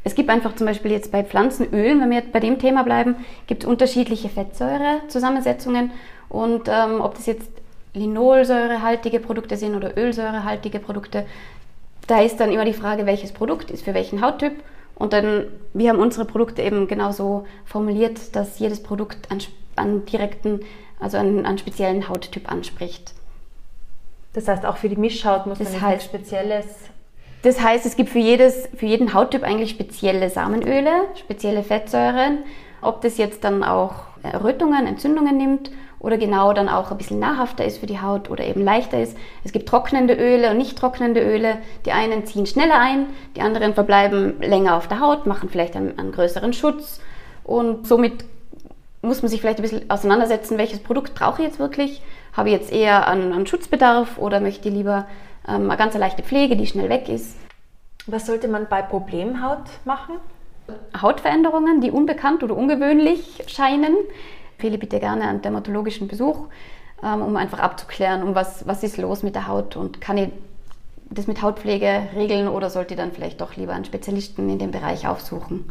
Es 0.04 0.14
gibt 0.14 0.30
einfach 0.30 0.56
zum 0.56 0.66
Beispiel 0.66 0.90
jetzt 0.90 1.12
bei 1.12 1.22
Pflanzenölen, 1.22 2.00
wenn 2.00 2.10
wir 2.10 2.18
jetzt 2.18 2.32
bei 2.32 2.40
dem 2.40 2.58
Thema 2.58 2.82
bleiben, 2.82 3.16
gibt 3.46 3.62
es 3.62 3.68
unterschiedliche 3.68 4.28
Fettsäurezusammensetzungen 4.28 5.92
und 6.28 6.68
ähm, 6.68 7.00
ob 7.00 7.14
das 7.14 7.26
jetzt 7.26 7.48
Linolsäurehaltige 7.94 9.20
Produkte 9.20 9.56
sind 9.56 9.76
oder 9.76 9.96
Ölsäurehaltige 9.96 10.80
Produkte, 10.80 11.26
da 12.06 12.20
ist 12.20 12.40
dann 12.40 12.50
immer 12.50 12.64
die 12.64 12.72
Frage, 12.72 13.06
welches 13.06 13.32
Produkt 13.32 13.70
ist 13.70 13.84
für 13.84 13.94
welchen 13.94 14.22
Hauttyp. 14.22 14.54
Und 15.02 15.12
dann, 15.12 15.46
wir 15.74 15.90
haben 15.90 15.98
unsere 15.98 16.24
Produkte 16.24 16.62
eben 16.62 16.86
genauso 16.86 17.44
formuliert, 17.64 18.36
dass 18.36 18.60
jedes 18.60 18.80
Produkt 18.84 19.28
einen 19.74 20.06
direkten, 20.06 20.60
also 21.00 21.16
einen, 21.16 21.44
einen 21.44 21.58
speziellen 21.58 22.08
Hauttyp 22.08 22.48
anspricht. 22.48 23.12
Das 24.32 24.46
heißt, 24.46 24.64
auch 24.64 24.76
für 24.76 24.88
die 24.88 24.94
Mischhaut 24.94 25.46
muss 25.46 25.58
Das 25.58 25.72
man 25.72 25.80
heißt- 25.82 26.02
Spezielles. 26.04 26.66
Das 27.42 27.60
heißt, 27.60 27.84
es 27.84 27.96
gibt 27.96 28.10
für, 28.10 28.20
jedes, 28.20 28.68
für 28.76 28.86
jeden 28.86 29.12
Hauttyp 29.12 29.42
eigentlich 29.42 29.70
spezielle 29.70 30.30
Samenöle, 30.30 30.92
spezielle 31.16 31.64
Fettsäuren. 31.64 32.44
Ob 32.80 33.00
das 33.00 33.18
jetzt 33.18 33.42
dann 33.42 33.64
auch 33.64 33.94
Rötungen, 34.44 34.86
Entzündungen 34.86 35.36
nimmt 35.36 35.72
oder 36.02 36.18
genau 36.18 36.52
dann 36.52 36.68
auch 36.68 36.90
ein 36.90 36.98
bisschen 36.98 37.20
nahrhafter 37.20 37.64
ist 37.64 37.78
für 37.78 37.86
die 37.86 38.00
Haut 38.00 38.28
oder 38.28 38.44
eben 38.44 38.62
leichter 38.62 39.00
ist. 39.00 39.16
Es 39.44 39.52
gibt 39.52 39.68
trocknende 39.68 40.14
Öle 40.14 40.50
und 40.50 40.58
nicht 40.58 40.76
trocknende 40.76 41.22
Öle. 41.22 41.58
Die 41.86 41.92
einen 41.92 42.26
ziehen 42.26 42.44
schneller 42.44 42.78
ein, 42.78 43.06
die 43.36 43.40
anderen 43.40 43.72
verbleiben 43.72 44.40
länger 44.40 44.76
auf 44.76 44.88
der 44.88 45.00
Haut, 45.00 45.26
machen 45.26 45.48
vielleicht 45.48 45.76
einen, 45.76 45.98
einen 45.98 46.12
größeren 46.12 46.52
Schutz 46.52 47.00
und 47.44 47.86
somit 47.86 48.24
muss 49.00 49.22
man 49.22 49.30
sich 49.30 49.40
vielleicht 49.40 49.58
ein 49.58 49.62
bisschen 49.62 49.90
auseinandersetzen, 49.90 50.58
welches 50.58 50.80
Produkt 50.80 51.14
brauche 51.14 51.42
ich 51.42 51.48
jetzt 51.48 51.58
wirklich? 51.58 52.02
Habe 52.32 52.48
ich 52.48 52.54
jetzt 52.54 52.72
eher 52.72 53.08
einen, 53.08 53.32
einen 53.32 53.46
Schutzbedarf 53.46 54.18
oder 54.18 54.40
möchte 54.40 54.68
ich 54.68 54.74
lieber 54.74 55.06
ähm, 55.46 55.70
eine 55.70 55.76
ganz 55.76 55.96
leichte 55.96 56.22
Pflege, 56.22 56.56
die 56.56 56.66
schnell 56.66 56.88
weg 56.88 57.08
ist? 57.08 57.36
Was 58.06 58.26
sollte 58.26 58.48
man 58.48 58.68
bei 58.68 58.82
Problemhaut 58.82 59.64
machen? 59.84 60.16
Hautveränderungen, 61.00 61.80
die 61.80 61.90
unbekannt 61.90 62.42
oder 62.42 62.56
ungewöhnlich 62.56 63.44
scheinen. 63.46 63.96
Empfehle 64.62 64.78
bitte 64.78 65.00
gerne 65.00 65.26
einen 65.26 65.42
dermatologischen 65.42 66.06
Besuch, 66.06 66.46
ähm, 67.02 67.20
um 67.20 67.36
einfach 67.36 67.58
abzuklären, 67.58 68.22
um 68.22 68.36
was, 68.36 68.64
was 68.64 68.84
ist 68.84 68.96
los 68.96 69.24
mit 69.24 69.34
der 69.34 69.48
Haut 69.48 69.74
und 69.74 70.00
kann 70.00 70.16
ich 70.18 70.28
das 71.10 71.26
mit 71.26 71.42
Hautpflege 71.42 72.02
regeln 72.14 72.46
oder 72.46 72.70
sollte 72.70 72.94
ich 72.94 73.00
dann 73.00 73.10
vielleicht 73.10 73.40
doch 73.40 73.56
lieber 73.56 73.72
einen 73.72 73.84
Spezialisten 73.84 74.48
in 74.48 74.60
dem 74.60 74.70
Bereich 74.70 75.08
aufsuchen. 75.08 75.68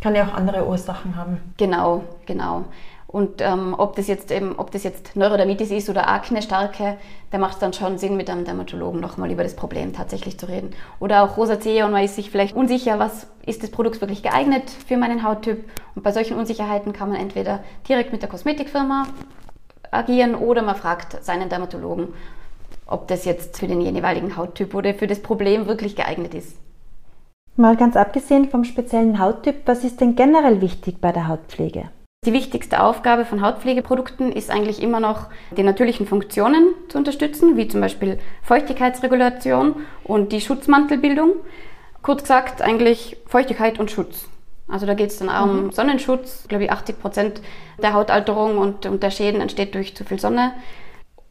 Kann 0.00 0.14
ja 0.14 0.24
auch 0.24 0.34
andere 0.34 0.68
Ursachen 0.68 1.16
haben. 1.16 1.38
Genau, 1.56 2.04
genau. 2.26 2.66
Und 3.06 3.40
ähm, 3.40 3.74
ob, 3.78 3.94
das 3.96 4.08
jetzt 4.08 4.32
eben, 4.32 4.56
ob 4.58 4.72
das 4.72 4.82
jetzt 4.82 5.14
Neurodermitis 5.14 5.70
ist 5.70 5.88
oder 5.88 6.08
Akne 6.08 6.42
starke, 6.42 6.96
da 7.30 7.38
macht 7.38 7.54
es 7.54 7.58
dann 7.60 7.72
schon 7.72 7.98
Sinn, 7.98 8.16
mit 8.16 8.28
einem 8.28 8.44
Dermatologen 8.44 9.00
nochmal 9.00 9.30
über 9.30 9.44
das 9.44 9.54
Problem 9.54 9.92
tatsächlich 9.92 10.38
zu 10.38 10.48
reden. 10.48 10.70
Oder 10.98 11.22
auch 11.22 11.36
Rosacea 11.36 11.86
und 11.86 11.92
man 11.92 12.04
ist 12.04 12.16
sich 12.16 12.30
vielleicht 12.30 12.56
unsicher, 12.56 12.98
was 12.98 13.28
ist 13.46 13.62
das 13.62 13.70
Produkt 13.70 14.00
wirklich 14.00 14.22
geeignet 14.22 14.68
für 14.70 14.96
meinen 14.96 15.22
Hauttyp. 15.22 15.64
Und 15.94 16.02
bei 16.02 16.10
solchen 16.10 16.36
Unsicherheiten 16.36 16.92
kann 16.92 17.10
man 17.10 17.20
entweder 17.20 17.60
direkt 17.88 18.12
mit 18.12 18.22
der 18.22 18.28
Kosmetikfirma 18.28 19.06
agieren 19.92 20.34
oder 20.34 20.62
man 20.62 20.74
fragt 20.74 21.24
seinen 21.24 21.48
Dermatologen, 21.48 22.08
ob 22.86 23.06
das 23.06 23.24
jetzt 23.24 23.58
für 23.58 23.68
den 23.68 23.80
jeweiligen 23.80 24.36
Hauttyp 24.36 24.74
oder 24.74 24.94
für 24.94 25.06
das 25.06 25.20
Problem 25.20 25.66
wirklich 25.66 25.94
geeignet 25.94 26.34
ist. 26.34 26.56
Mal 27.54 27.76
ganz 27.76 27.96
abgesehen 27.96 28.50
vom 28.50 28.64
speziellen 28.64 29.18
Hauttyp, 29.18 29.62
was 29.64 29.84
ist 29.84 30.00
denn 30.00 30.14
generell 30.16 30.60
wichtig 30.60 31.00
bei 31.00 31.12
der 31.12 31.28
Hautpflege? 31.28 31.88
Die 32.26 32.32
wichtigste 32.32 32.82
Aufgabe 32.82 33.24
von 33.24 33.40
Hautpflegeprodukten 33.40 34.32
ist 34.32 34.50
eigentlich 34.50 34.82
immer 34.82 34.98
noch, 34.98 35.28
die 35.56 35.62
natürlichen 35.62 36.08
Funktionen 36.08 36.74
zu 36.88 36.98
unterstützen, 36.98 37.56
wie 37.56 37.68
zum 37.68 37.80
Beispiel 37.80 38.18
Feuchtigkeitsregulation 38.42 39.76
und 40.02 40.32
die 40.32 40.40
Schutzmantelbildung. 40.40 41.36
Kurz 42.02 42.22
gesagt, 42.22 42.62
eigentlich 42.62 43.16
Feuchtigkeit 43.26 43.78
und 43.78 43.92
Schutz. 43.92 44.28
Also 44.66 44.86
da 44.86 44.94
geht 44.94 45.10
es 45.10 45.18
dann 45.18 45.30
auch 45.30 45.44
um 45.44 45.70
Sonnenschutz. 45.70 46.40
Ich 46.42 46.48
glaube, 46.48 46.68
80 46.68 47.00
Prozent 47.00 47.40
der 47.80 47.92
Hautalterung 47.92 48.58
und, 48.58 48.86
und 48.86 49.04
der 49.04 49.12
Schäden 49.12 49.40
entsteht 49.40 49.76
durch 49.76 49.94
zu 49.94 50.02
viel 50.02 50.18
Sonne. 50.18 50.52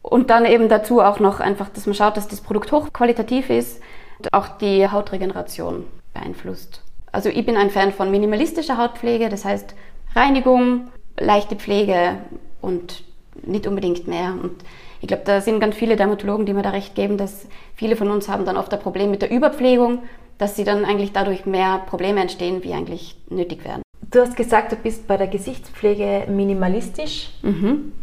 Und 0.01 0.29
dann 0.29 0.45
eben 0.45 0.69
dazu 0.69 1.01
auch 1.01 1.19
noch 1.19 1.41
einfach, 1.41 1.67
dass 1.67 1.87
man 1.87 1.95
schaut, 1.95 2.15
dass 2.15 2.29
das 2.29 2.39
Produkt 2.39 2.71
hochqualitativ 2.71 3.49
ist 3.49 3.81
und 4.19 4.31
auch 4.31 4.47
die 4.59 4.89
Hautregeneration 4.89 5.85
beeinflusst. 6.13 6.83
Also 7.11 7.27
ich 7.27 7.45
bin 7.45 7.57
ein 7.57 7.69
Fan 7.69 7.91
von 7.91 8.11
minimalistischer 8.11 8.77
Hautpflege, 8.77 9.27
das 9.27 9.43
heißt 9.43 9.75
Reinigung, 10.15 10.87
leichte 11.19 11.55
Pflege 11.55 12.17
und 12.61 13.03
nicht 13.43 13.67
unbedingt 13.67 14.07
mehr. 14.07 14.33
Und 14.41 14.63
ich 15.01 15.07
glaube, 15.07 15.23
da 15.25 15.41
sind 15.41 15.59
ganz 15.59 15.75
viele 15.75 15.95
Dermatologen, 15.95 16.45
die 16.45 16.53
mir 16.53 16.61
da 16.61 16.69
recht 16.69 16.95
geben, 16.95 17.17
dass 17.17 17.47
viele 17.75 17.95
von 17.95 18.09
uns 18.09 18.29
haben 18.29 18.45
dann 18.45 18.57
oft 18.57 18.73
ein 18.73 18.79
Problem 18.79 19.11
mit 19.11 19.21
der 19.21 19.31
Überpflegung, 19.31 19.99
dass 20.37 20.55
sie 20.55 20.63
dann 20.63 20.85
eigentlich 20.85 21.11
dadurch 21.11 21.45
mehr 21.45 21.79
Probleme 21.85 22.21
entstehen, 22.21 22.63
wie 22.63 22.73
eigentlich 22.73 23.15
nötig 23.29 23.63
wären. 23.65 23.81
Du 24.11 24.21
hast 24.21 24.35
gesagt, 24.35 24.71
du 24.71 24.75
bist 24.77 25.07
bei 25.07 25.17
der 25.17 25.27
Gesichtspflege 25.27 26.25
minimalistisch. 26.29 27.31
Mhm. 27.41 27.93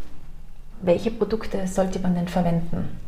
Welche 0.83 1.11
Produkte 1.11 1.67
sollte 1.67 2.01
man 2.01 2.15
denn 2.15 2.29
verwenden? 2.29 2.99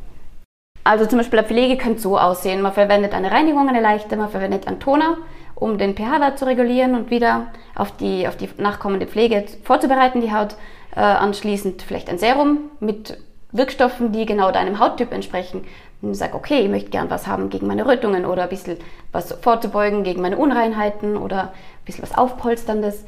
Also 0.85 1.07
zum 1.07 1.19
Beispiel 1.19 1.39
eine 1.39 1.49
Pflege 1.49 1.77
könnte 1.77 2.01
so 2.01 2.19
aussehen. 2.19 2.63
Man 2.63 2.73
verwendet 2.73 3.15
eine 3.15 3.31
Reinigung, 3.31 3.69
eine 3.69 3.81
leichte, 3.81 4.17
man 4.17 4.29
verwendet 4.29 4.69
einen 4.69 4.81
Toner, 4.81 5.17
um 5.55 5.79
den 5.79 5.97
pH-Wert 5.97 6.39
zu 6.39 6.47
regulieren 6.47 6.95
und 6.95 7.11
wieder 7.11 7.47
auf 7.75 7.93
die, 7.97 8.27
auf 8.29 8.37
die 8.37 8.49
nachkommende 8.59 9.07
Pflege 9.07 9.45
vorzubereiten, 9.63 10.21
die 10.21 10.33
Haut. 10.33 10.57
Äh, 10.97 11.01
anschließend 11.01 11.83
vielleicht 11.83 12.09
ein 12.09 12.19
Serum 12.19 12.71
mit 12.79 13.19
Wirkstoffen, 13.51 14.13
die 14.13 14.27
genau 14.27 14.53
deinem 14.53 14.79
Hauttyp 14.79 15.13
entsprechen. 15.13 15.65
Und 16.03 16.15
sage, 16.15 16.35
okay, 16.35 16.61
ich 16.61 16.69
möchte 16.69 16.91
gern 16.91 17.11
was 17.11 17.27
haben 17.27 17.51
gegen 17.51 17.67
meine 17.67 17.87
Rötungen 17.87 18.27
oder 18.27 18.45
ein 18.45 18.49
bisschen 18.49 18.79
was 19.11 19.33
vorzubeugen 19.33 20.05
gegen 20.05 20.21
meine 20.21 20.37
Unreinheiten 20.37 21.17
oder 21.17 21.43
ein 21.43 21.85
bisschen 21.85 22.03
was 22.03 22.17
Aufpolsterndes. 22.17 23.05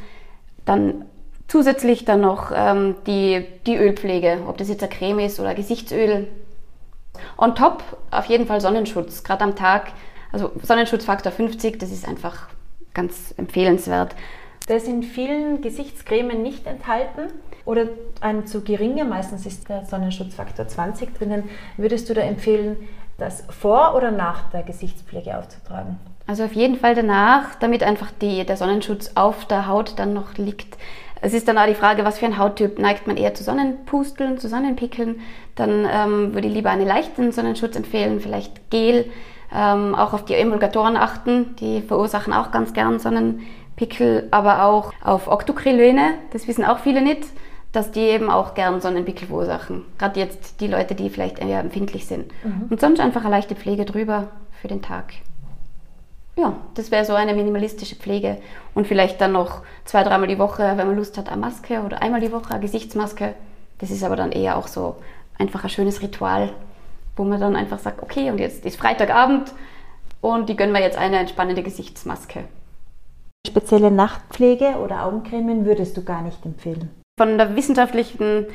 Dann 0.64 1.04
zusätzlich 1.46 2.04
dann 2.04 2.22
noch 2.22 2.50
ähm, 2.54 2.96
die, 3.06 3.44
die 3.66 3.76
Ölpflege, 3.76 4.38
ob 4.48 4.56
das 4.56 4.68
jetzt 4.68 4.82
eine 4.82 4.92
Creme 4.92 5.20
ist 5.20 5.38
oder 5.38 5.54
Gesichtsöl, 5.54 6.26
On 7.38 7.54
top 7.54 7.82
auf 8.10 8.26
jeden 8.26 8.46
Fall 8.46 8.60
Sonnenschutz, 8.60 9.22
gerade 9.22 9.44
am 9.44 9.56
Tag. 9.56 9.92
Also 10.32 10.52
Sonnenschutzfaktor 10.62 11.32
50, 11.32 11.78
das 11.78 11.90
ist 11.90 12.06
einfach 12.06 12.48
ganz 12.94 13.34
empfehlenswert. 13.36 14.14
Der 14.68 14.78
ist 14.78 14.88
in 14.88 15.02
vielen 15.02 15.60
Gesichtscremen 15.60 16.42
nicht 16.42 16.66
enthalten 16.66 17.32
oder 17.64 17.88
ein 18.20 18.46
zu 18.46 18.62
geringer, 18.62 19.04
meistens 19.04 19.46
ist 19.46 19.68
der 19.68 19.84
Sonnenschutzfaktor 19.84 20.66
20 20.66 21.14
drinnen. 21.14 21.44
Würdest 21.76 22.08
du 22.08 22.14
da 22.14 22.22
empfehlen, 22.22 22.76
das 23.18 23.44
vor 23.48 23.94
oder 23.94 24.10
nach 24.10 24.50
der 24.50 24.62
Gesichtspflege 24.62 25.38
aufzutragen? 25.38 25.98
Also 26.26 26.44
auf 26.44 26.54
jeden 26.54 26.76
Fall 26.76 26.94
danach, 26.96 27.54
damit 27.54 27.84
einfach 27.84 28.10
die, 28.10 28.44
der 28.44 28.56
Sonnenschutz 28.56 29.12
auf 29.14 29.44
der 29.46 29.68
Haut 29.68 29.98
dann 29.98 30.12
noch 30.12 30.36
liegt. 30.36 30.76
Es 31.20 31.32
ist 31.32 31.48
dann 31.48 31.56
auch 31.56 31.66
die 31.66 31.74
Frage, 31.74 32.04
was 32.04 32.18
für 32.18 32.26
ein 32.26 32.38
Hauttyp 32.38 32.78
neigt 32.78 33.06
man 33.06 33.16
eher 33.16 33.34
zu 33.34 33.44
Sonnenpusteln, 33.44 34.38
zu 34.38 34.48
Sonnenpickeln. 34.48 35.20
Dann 35.54 35.86
ähm, 35.90 36.34
würde 36.34 36.48
ich 36.48 36.54
lieber 36.54 36.70
einen 36.70 36.86
leichten 36.86 37.32
Sonnenschutz 37.32 37.76
empfehlen, 37.76 38.20
vielleicht 38.20 38.70
Gel. 38.70 39.10
Ähm, 39.58 39.94
auch 39.94 40.12
auf 40.12 40.26
die 40.26 40.34
Emulgatoren 40.34 40.98
achten, 40.98 41.56
die 41.56 41.80
verursachen 41.80 42.34
auch 42.34 42.50
ganz 42.50 42.74
gern 42.74 42.98
Sonnenpickel, 42.98 44.28
aber 44.30 44.64
auch 44.64 44.92
auf 45.02 45.28
Octocrylene, 45.28 46.14
das 46.32 46.46
wissen 46.46 46.64
auch 46.64 46.80
viele 46.80 47.00
nicht, 47.00 47.22
dass 47.72 47.90
die 47.90 48.00
eben 48.00 48.28
auch 48.28 48.52
gern 48.52 48.82
Sonnenpickel 48.82 49.28
verursachen. 49.28 49.84
Gerade 49.98 50.20
jetzt 50.20 50.60
die 50.60 50.66
Leute, 50.66 50.94
die 50.94 51.08
vielleicht 51.08 51.38
eher 51.38 51.60
empfindlich 51.60 52.06
sind. 52.06 52.30
Und 52.70 52.80
sonst 52.80 53.00
einfach 53.00 53.22
eine 53.22 53.30
leichte 53.30 53.54
Pflege 53.54 53.86
drüber 53.86 54.28
für 54.60 54.68
den 54.68 54.82
Tag. 54.82 55.14
Ja, 56.36 56.54
das 56.74 56.90
wäre 56.90 57.06
so 57.06 57.14
eine 57.14 57.34
minimalistische 57.34 57.96
Pflege. 57.96 58.36
Und 58.74 58.86
vielleicht 58.86 59.22
dann 59.22 59.32
noch 59.32 59.62
zwei, 59.86 60.02
dreimal 60.02 60.28
die 60.28 60.38
Woche, 60.38 60.74
wenn 60.76 60.86
man 60.86 60.96
Lust 60.96 61.16
hat, 61.16 61.28
eine 61.30 61.40
Maske 61.40 61.80
oder 61.80 62.02
einmal 62.02 62.20
die 62.20 62.32
Woche 62.32 62.50
eine 62.50 62.60
Gesichtsmaske. 62.60 63.32
Das 63.78 63.90
ist 63.90 64.04
aber 64.04 64.16
dann 64.16 64.32
eher 64.32 64.58
auch 64.58 64.68
so 64.68 64.96
einfach 65.38 65.64
ein 65.64 65.70
schönes 65.70 66.02
Ritual, 66.02 66.50
wo 67.16 67.24
man 67.24 67.40
dann 67.40 67.56
einfach 67.56 67.78
sagt, 67.78 68.02
okay, 68.02 68.30
und 68.30 68.38
jetzt 68.38 68.64
ist 68.64 68.78
Freitagabend 68.78 69.52
und 70.20 70.48
die 70.48 70.56
gönnen 70.56 70.74
wir 70.74 70.82
jetzt 70.82 70.98
eine 70.98 71.18
entspannende 71.18 71.62
Gesichtsmaske. 71.62 72.44
Spezielle 73.46 73.90
Nachtpflege 73.90 74.76
oder 74.82 75.04
Augencremen 75.04 75.64
würdest 75.64 75.96
du 75.96 76.04
gar 76.04 76.22
nicht 76.22 76.44
empfehlen. 76.44 76.90
Von 77.18 77.38
der 77.38 77.56
wissenschaftlichen 77.56 78.46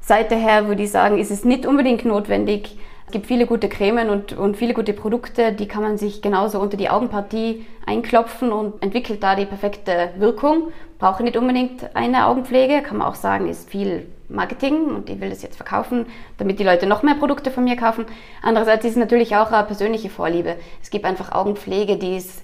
Seite 0.00 0.36
her 0.36 0.68
würde 0.68 0.82
ich 0.82 0.90
sagen, 0.90 1.18
ist 1.18 1.30
es 1.30 1.44
nicht 1.44 1.66
unbedingt 1.66 2.04
notwendig. 2.04 2.76
Es 3.06 3.12
gibt 3.12 3.26
viele 3.26 3.46
gute 3.46 3.68
Cremen 3.68 4.10
und, 4.10 4.32
und 4.34 4.56
viele 4.56 4.74
gute 4.74 4.92
Produkte, 4.92 5.52
die 5.52 5.66
kann 5.66 5.82
man 5.82 5.98
sich 5.98 6.22
genauso 6.22 6.60
unter 6.60 6.76
die 6.76 6.90
Augenpartie 6.90 7.66
einklopfen 7.86 8.52
und 8.52 8.82
entwickelt 8.82 9.22
da 9.22 9.34
die 9.34 9.46
perfekte 9.46 10.10
Wirkung. 10.18 10.68
Brauche 10.98 11.22
nicht 11.22 11.36
unbedingt 11.36 11.94
eine 11.96 12.26
Augenpflege, 12.26 12.82
kann 12.82 12.98
man 12.98 13.08
auch 13.08 13.14
sagen, 13.14 13.48
ist 13.48 13.68
viel 13.68 14.06
Marketing 14.28 14.86
und 14.86 15.10
ich 15.10 15.20
will 15.20 15.30
das 15.30 15.42
jetzt 15.42 15.56
verkaufen, 15.56 16.06
damit 16.38 16.58
die 16.58 16.64
Leute 16.64 16.86
noch 16.86 17.02
mehr 17.02 17.14
Produkte 17.14 17.50
von 17.50 17.64
mir 17.64 17.76
kaufen. 17.76 18.06
Andererseits 18.42 18.84
ist 18.84 18.92
es 18.92 18.96
natürlich 18.96 19.36
auch 19.36 19.50
eine 19.50 19.64
persönliche 19.64 20.10
Vorliebe. 20.10 20.56
Es 20.82 20.90
gibt 20.90 21.04
einfach 21.04 21.32
Augenpflege, 21.32 21.96
die 21.96 22.16
ist 22.16 22.42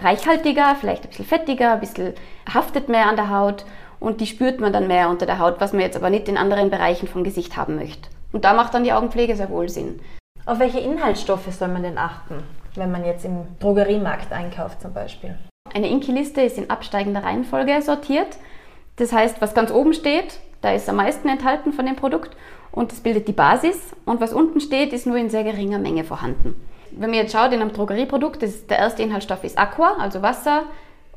reichhaltiger, 0.00 0.76
vielleicht 0.80 1.04
ein 1.04 1.08
bisschen 1.08 1.24
fettiger, 1.24 1.74
ein 1.74 1.80
bisschen 1.80 2.14
haftet 2.52 2.88
mehr 2.88 3.08
an 3.08 3.16
der 3.16 3.30
Haut 3.30 3.64
und 4.00 4.20
die 4.20 4.26
spürt 4.26 4.60
man 4.60 4.72
dann 4.72 4.86
mehr 4.86 5.08
unter 5.08 5.26
der 5.26 5.38
Haut, 5.38 5.60
was 5.60 5.72
man 5.72 5.82
jetzt 5.82 5.96
aber 5.96 6.10
nicht 6.10 6.28
in 6.28 6.36
anderen 6.36 6.70
Bereichen 6.70 7.08
vom 7.08 7.24
Gesicht 7.24 7.56
haben 7.56 7.76
möchte. 7.76 8.08
Und 8.32 8.44
da 8.44 8.52
macht 8.52 8.74
dann 8.74 8.84
die 8.84 8.92
Augenpflege 8.92 9.36
sehr 9.36 9.50
wohl 9.50 9.68
Sinn. 9.68 10.00
Auf 10.46 10.58
welche 10.58 10.80
Inhaltsstoffe 10.80 11.50
soll 11.50 11.68
man 11.68 11.84
denn 11.84 11.96
achten, 11.96 12.42
wenn 12.74 12.90
man 12.90 13.04
jetzt 13.04 13.24
im 13.24 13.46
Drogeriemarkt 13.60 14.32
einkauft 14.32 14.82
zum 14.82 14.92
Beispiel? 14.92 15.38
Eine 15.72 15.88
Inki-Liste 15.88 16.42
ist 16.42 16.58
in 16.58 16.68
absteigender 16.68 17.24
Reihenfolge 17.24 17.80
sortiert. 17.80 18.36
Das 18.96 19.12
heißt, 19.12 19.40
was 19.40 19.54
ganz 19.54 19.70
oben 19.70 19.94
steht, 19.94 20.38
da 20.64 20.72
ist 20.72 20.88
am 20.88 20.96
meisten 20.96 21.28
enthalten 21.28 21.72
von 21.72 21.84
dem 21.86 21.96
Produkt 21.96 22.36
und 22.72 22.90
das 22.90 23.00
bildet 23.00 23.28
die 23.28 23.32
Basis. 23.32 23.78
Und 24.04 24.20
was 24.20 24.32
unten 24.32 24.60
steht, 24.60 24.92
ist 24.92 25.06
nur 25.06 25.16
in 25.16 25.30
sehr 25.30 25.44
geringer 25.44 25.78
Menge 25.78 26.04
vorhanden. 26.04 26.54
Wenn 26.90 27.10
man 27.10 27.18
jetzt 27.18 27.32
schaut 27.32 27.52
in 27.52 27.60
einem 27.60 27.72
Drogerieprodukt, 27.72 28.42
das, 28.42 28.66
der 28.66 28.78
erste 28.78 29.02
Inhaltsstoff 29.02 29.44
ist 29.44 29.58
Aqua, 29.58 29.96
also 29.98 30.22
Wasser, 30.22 30.64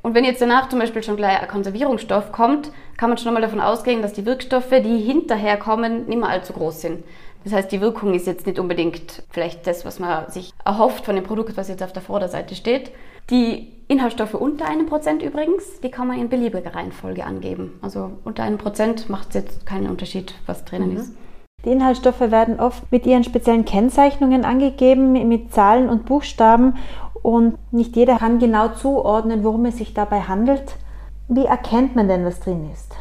Und 0.02 0.14
wenn 0.14 0.24
jetzt 0.24 0.42
danach 0.42 0.70
zum 0.70 0.80
Beispiel 0.80 1.04
schon 1.04 1.18
gleich 1.18 1.42
ein 1.42 1.48
Konservierungsstoff 1.48 2.32
kommt, 2.32 2.72
kann 2.98 3.10
man 3.10 3.18
schon 3.18 3.34
mal 3.34 3.42
davon 3.42 3.60
ausgehen, 3.60 4.02
dass 4.02 4.14
die 4.14 4.26
Wirkstoffe, 4.26 4.70
die 4.70 5.00
hinterher 5.00 5.58
kommen, 5.58 6.06
nicht 6.08 6.20
mehr 6.20 6.30
allzu 6.30 6.54
groß 6.54 6.82
sind. 6.82 7.04
Das 7.44 7.54
heißt, 7.54 7.72
die 7.72 7.82
Wirkung 7.82 8.14
ist 8.14 8.28
jetzt 8.28 8.46
nicht 8.46 8.60
unbedingt 8.60 9.24
vielleicht 9.30 9.66
das, 9.68 9.86
was 9.86 10.00
man 10.00 10.30
sich 10.30 10.52
erhofft 10.66 11.06
von 11.06 11.16
dem 11.16 11.24
Produkt, 11.24 11.58
was 11.58 11.68
jetzt 11.68 11.84
auf 11.84 11.94
der 11.94 12.02
Vorderseite 12.02 12.56
steht. 12.56 12.92
Die 13.30 13.74
Inhaltsstoffe 13.90 14.34
unter 14.34 14.66
einem 14.68 14.86
Prozent 14.86 15.22
übrigens, 15.22 15.82
die 15.82 15.92
kann 15.92 16.08
man 16.08 16.20
in 16.20 16.30
beliebiger 16.30 16.76
Reihenfolge 16.76 17.26
angeben. 17.26 17.80
Also 17.82 18.12
unter 18.24 18.44
einem 18.44 18.58
Prozent 18.58 19.10
macht 19.10 19.30
es 19.30 19.36
jetzt 19.36 19.66
keinen 19.66 19.90
Unterschied, 19.90 20.36
was 20.46 20.66
drinnen 20.66 20.92
mhm. 20.92 20.98
ist. 20.98 21.18
Die 21.66 21.72
Inhaltsstoffe 21.72 22.20
werden 22.20 22.60
oft 22.60 22.90
mit 22.92 23.06
ihren 23.06 23.24
speziellen 23.24 23.66
Kennzeichnungen 23.66 24.46
angegeben, 24.46 25.28
mit 25.28 25.54
Zahlen 25.54 25.90
und 25.90 26.06
Buchstaben 26.06 26.76
und 27.22 27.58
nicht 27.74 27.96
jeder 27.96 28.18
kann 28.18 28.40
genau 28.40 28.70
zuordnen, 28.70 29.44
worum 29.44 29.66
es 29.66 29.78
sich 29.78 29.94
dabei 29.94 30.22
handelt. 30.22 30.76
Wie 31.28 31.46
erkennt 31.46 31.96
man 31.96 32.08
denn, 32.08 32.24
was 32.24 32.40
drin 32.40 32.70
ist? 32.72 32.96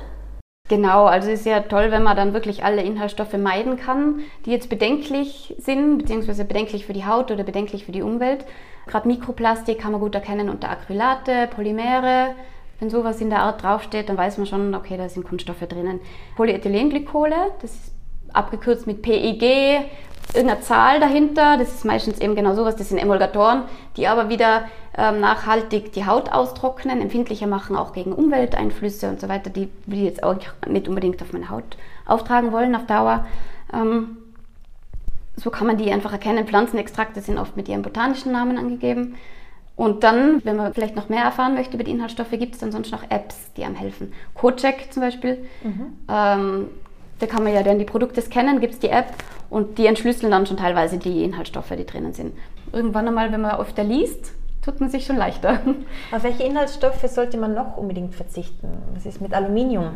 Genau, 0.68 1.04
also 1.04 1.30
es 1.30 1.40
ist 1.40 1.46
ja 1.46 1.60
toll, 1.60 1.92
wenn 1.92 2.02
man 2.02 2.16
dann 2.16 2.32
wirklich 2.32 2.64
alle 2.64 2.82
Inhaltsstoffe 2.82 3.36
meiden 3.38 3.76
kann, 3.76 4.20
die 4.44 4.50
jetzt 4.50 4.68
bedenklich 4.68 5.54
sind, 5.58 5.98
beziehungsweise 5.98 6.44
bedenklich 6.44 6.86
für 6.86 6.92
die 6.92 7.06
Haut 7.06 7.30
oder 7.30 7.44
bedenklich 7.44 7.84
für 7.84 7.92
die 7.92 8.02
Umwelt. 8.02 8.44
Gerade 8.86 9.08
Mikroplastik 9.08 9.80
kann 9.80 9.92
man 9.92 10.00
gut 10.00 10.14
erkennen 10.14 10.48
unter 10.48 10.70
Acrylate, 10.70 11.48
Polymere. 11.48 12.34
Wenn 12.78 12.90
sowas 12.90 13.20
in 13.20 13.30
der 13.30 13.40
Art 13.40 13.62
draufsteht, 13.62 14.08
dann 14.08 14.18
weiß 14.18 14.38
man 14.38 14.46
schon, 14.46 14.74
okay, 14.74 14.96
da 14.96 15.08
sind 15.08 15.26
Kunststoffe 15.26 15.66
drinnen. 15.66 16.00
Polyethylenglykole, 16.36 17.34
das 17.62 17.72
ist 17.72 17.92
abgekürzt 18.32 18.86
mit 18.86 19.02
PEG, 19.02 19.86
irgendeine 20.34 20.60
Zahl 20.60 21.00
dahinter. 21.00 21.56
Das 21.56 21.72
ist 21.72 21.84
meistens 21.84 22.20
eben 22.20 22.34
genau 22.34 22.54
sowas. 22.54 22.76
Das 22.76 22.90
sind 22.90 22.98
Emulgatoren, 22.98 23.62
die 23.96 24.06
aber 24.06 24.28
wieder 24.28 24.64
ähm, 24.96 25.20
nachhaltig 25.20 25.92
die 25.92 26.06
Haut 26.06 26.30
austrocknen, 26.30 27.00
empfindlicher 27.00 27.46
machen, 27.46 27.76
auch 27.76 27.92
gegen 27.92 28.12
Umwelteinflüsse 28.12 29.08
und 29.08 29.20
so 29.20 29.28
weiter, 29.28 29.50
die 29.50 29.68
wir 29.86 30.04
jetzt 30.04 30.22
auch 30.22 30.36
nicht 30.66 30.88
unbedingt 30.88 31.22
auf 31.22 31.32
meine 31.32 31.48
Haut 31.48 31.76
auftragen 32.04 32.52
wollen 32.52 32.74
auf 32.74 32.86
Dauer. 32.86 33.26
Ähm, 33.72 34.18
so 35.36 35.50
kann 35.50 35.66
man 35.66 35.76
die 35.76 35.92
einfach 35.92 36.12
erkennen. 36.12 36.46
Pflanzenextrakte 36.46 37.20
sind 37.20 37.38
oft 37.38 37.56
mit 37.56 37.68
ihrem 37.68 37.82
botanischen 37.82 38.32
Namen 38.32 38.58
angegeben. 38.58 39.16
Und 39.76 40.04
dann, 40.04 40.42
wenn 40.44 40.56
man 40.56 40.72
vielleicht 40.72 40.96
noch 40.96 41.10
mehr 41.10 41.22
erfahren 41.22 41.54
möchte 41.54 41.74
über 41.74 41.84
die 41.84 41.90
Inhaltsstoffe, 41.90 42.30
gibt 42.30 42.54
es 42.54 42.60
dann 42.60 42.72
sonst 42.72 42.90
noch 42.90 43.10
Apps, 43.10 43.52
die 43.56 43.64
einem 43.64 43.74
helfen. 43.74 44.12
CoCheck 44.34 44.90
zum 44.90 45.02
Beispiel. 45.02 45.46
Mhm. 45.62 45.92
Ähm, 46.08 46.68
da 47.18 47.26
kann 47.26 47.44
man 47.44 47.52
ja 47.52 47.62
dann 47.62 47.78
die 47.78 47.84
Produkte 47.84 48.22
scannen, 48.22 48.60
gibt 48.60 48.74
es 48.74 48.80
die 48.80 48.88
App 48.88 49.12
und 49.50 49.78
die 49.78 49.86
entschlüsseln 49.86 50.30
dann 50.30 50.46
schon 50.46 50.56
teilweise 50.56 50.98
die 50.98 51.24
Inhaltsstoffe, 51.24 51.72
die 51.76 51.86
drinnen 51.86 52.14
sind. 52.14 52.34
Irgendwann 52.72 53.06
einmal, 53.06 53.32
wenn 53.32 53.40
man 53.42 53.58
öfter 53.58 53.84
liest, 53.84 54.32
tut 54.62 54.80
man 54.80 54.90
sich 54.90 55.06
schon 55.06 55.16
leichter. 55.16 55.60
Auf 56.10 56.24
welche 56.24 56.42
Inhaltsstoffe 56.42 57.04
sollte 57.08 57.36
man 57.36 57.54
noch 57.54 57.76
unbedingt 57.76 58.14
verzichten? 58.14 58.68
Was 58.94 59.06
ist 59.06 59.20
mit 59.20 59.32
Aluminium? 59.32 59.90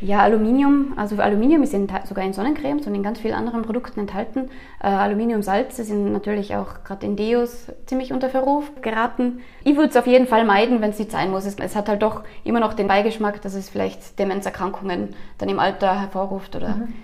Ja, 0.00 0.20
Aluminium, 0.20 0.92
also 0.96 1.16
Aluminium 1.16 1.62
ist 1.62 1.72
in, 1.72 1.88
sogar 2.04 2.24
in 2.24 2.32
Sonnencremes 2.32 2.86
und 2.86 2.94
in 2.94 3.02
ganz 3.02 3.20
vielen 3.20 3.34
anderen 3.34 3.62
Produkten 3.62 4.00
enthalten. 4.00 4.50
Äh, 4.82 4.88
Aluminiumsalze 4.88 5.84
sind 5.84 6.12
natürlich 6.12 6.56
auch 6.56 6.84
gerade 6.84 7.06
in 7.06 7.16
Deos 7.16 7.66
ziemlich 7.86 8.12
unter 8.12 8.28
Verruf 8.28 8.70
geraten. 8.82 9.40
Ich 9.62 9.76
würde 9.76 9.90
es 9.90 9.96
auf 9.96 10.06
jeden 10.06 10.26
Fall 10.26 10.44
meiden, 10.44 10.80
wenn 10.80 10.90
es 10.90 10.98
nicht 10.98 11.10
sein 11.10 11.30
muss. 11.30 11.46
Es, 11.46 11.56
es, 11.58 11.76
hat 11.76 11.88
halt 11.88 12.02
doch 12.02 12.24
immer 12.44 12.60
noch 12.60 12.74
den 12.74 12.88
Beigeschmack, 12.88 13.40
dass 13.42 13.54
es 13.54 13.70
vielleicht 13.70 14.18
Demenzerkrankungen 14.18 15.14
dann 15.38 15.48
im 15.48 15.58
Alter 15.58 16.00
hervorruft 16.00 16.54
oder 16.56 16.76
mhm. 16.76 16.94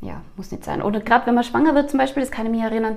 ja, 0.00 0.20
muss 0.36 0.52
nicht 0.52 0.64
sein. 0.64 0.82
Oder 0.82 1.00
gerade 1.00 1.26
wenn 1.26 1.34
man 1.34 1.44
schwanger 1.44 1.74
wird 1.74 1.90
zum 1.90 1.98
Beispiel, 1.98 2.22
das 2.22 2.30
kann 2.30 2.46
ich 2.46 2.52
mich 2.52 2.62
erinnern, 2.62 2.96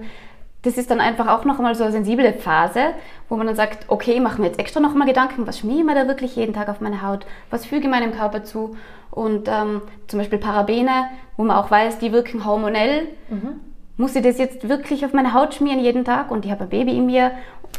das 0.63 0.77
ist 0.77 0.92
dann 0.92 1.00
einfach 1.00 1.27
auch 1.27 1.46
noch 1.46 1.58
einmal 1.58 1.75
so 1.75 1.84
eine 1.84 1.94
sensible 1.94 2.34
Phase, 2.34 2.94
wo 3.30 3.38
man 3.38 3.48
dann 3.48 3.56
sagt, 3.56 3.86
okay, 3.88 4.13
ich 4.13 4.22
mache 4.22 4.42
mir 4.42 4.48
jetzt 4.48 4.60
extra 4.60 4.80
noch 4.80 4.94
mal 4.96 5.06
Gedanken, 5.06 5.48
was 5.48 5.60
schmiere 5.60 5.80
ich 5.80 5.86
mir 5.86 5.96
da 5.96 6.08
wirklich 6.08 6.36
jeden 6.36 6.54
Tag 6.54 6.68
auf 6.68 6.82
meine 6.82 7.01
Haut, 7.01 7.25
was 7.50 7.66
füge 7.66 7.84
ich 7.84 7.89
meinem 7.89 8.12
Körper 8.12 8.44
zu 8.44 8.75
und 9.17 9.47
ähm, 9.47 9.81
zum 10.07 10.19
Beispiel 10.19 10.38
Parabene, 10.38 11.09
wo 11.36 11.43
man 11.43 11.57
auch 11.57 11.71
weiß, 11.71 11.97
die 11.97 12.12
wirken 12.12 12.45
hormonell. 12.45 13.07
Mhm. 13.29 13.59
Muss 13.97 14.15
ich 14.15 14.21
das 14.21 14.38
jetzt 14.38 14.69
wirklich 14.69 15.03
auf 15.05 15.13
meine 15.13 15.33
Haut 15.33 15.55
schmieren 15.55 15.79
jeden 15.79 16.05
Tag 16.05 16.29
und 16.29 16.45
ich 16.45 16.51
habe 16.51 16.65
ein 16.65 16.69
Baby 16.69 16.95
in 16.95 17.07
mir? 17.07 17.31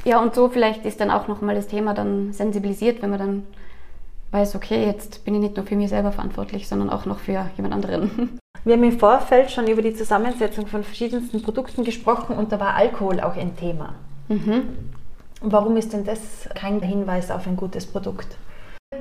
Ja, 0.05 0.21
und 0.21 0.35
so 0.35 0.49
vielleicht 0.49 0.85
ist 0.85 1.01
dann 1.01 1.13
auch 1.13 1.29
noch 1.29 1.41
mal 1.41 1.55
das 1.55 1.69
Thema 1.69 1.95
dann 1.95 2.33
sensibilisiert, 2.33 3.03
wenn 3.03 3.11
man 3.11 3.19
dann 3.21 3.43
weiß, 4.33 4.57
okay, 4.57 4.85
jetzt 4.85 5.25
bin 5.25 5.35
ich 5.37 5.41
nicht 5.41 5.57
nur 5.57 5.65
für 5.65 5.77
mich 5.77 5.91
selber 5.91 6.11
verantwortlich, 6.11 6.69
sondern 6.69 6.91
auch 6.91 7.07
noch 7.07 7.21
für 7.21 7.49
jemand 7.57 7.73
anderen. 7.73 8.39
Wir 8.65 8.75
haben 8.75 8.83
im 8.83 8.99
Vorfeld 8.99 9.53
schon 9.53 9.69
über 9.69 9.81
die 9.81 9.95
Zusammensetzung 9.95 10.67
von 10.67 10.83
verschiedensten 10.83 11.41
Produkten 11.41 11.85
gesprochen 11.85 12.37
und 12.37 12.51
da 12.51 12.59
war 12.59 12.75
Alkohol 12.75 13.21
auch 13.21 13.37
ein 13.37 13.57
Thema. 13.57 13.95
Mhm. 14.29 14.63
Warum 15.41 15.77
ist 15.77 15.93
denn 15.93 16.05
das 16.05 16.49
kein 16.57 16.81
Hinweis 16.83 17.31
auf 17.31 17.47
ein 17.47 17.57
gutes 17.57 17.87
Produkt? 17.87 18.37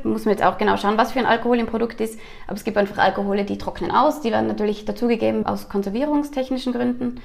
Muss 0.04 0.26
man 0.26 0.34
jetzt 0.34 0.43
auch 0.43 0.58
genau 0.58 0.78
schauen, 0.78 0.97
was 0.97 1.13
für 1.13 1.19
ein 1.19 1.26
Alkohol 1.26 1.60
im 1.60 1.65
Produkt 1.65 2.02
ist. 2.02 2.19
Aber 2.45 2.56
es 2.56 2.63
gibt 2.63 2.78
einfach 2.78 2.97
Alkohole, 2.97 3.45
die 3.45 3.58
trocknen 3.58 3.91
aus. 3.91 4.21
Die 4.21 4.32
werden 4.32 4.47
natürlich 4.47 4.86
dazugegeben 4.86 5.45
aus 5.45 5.69
konservierungstechnischen 5.69 6.73
Gründen, 6.73 7.21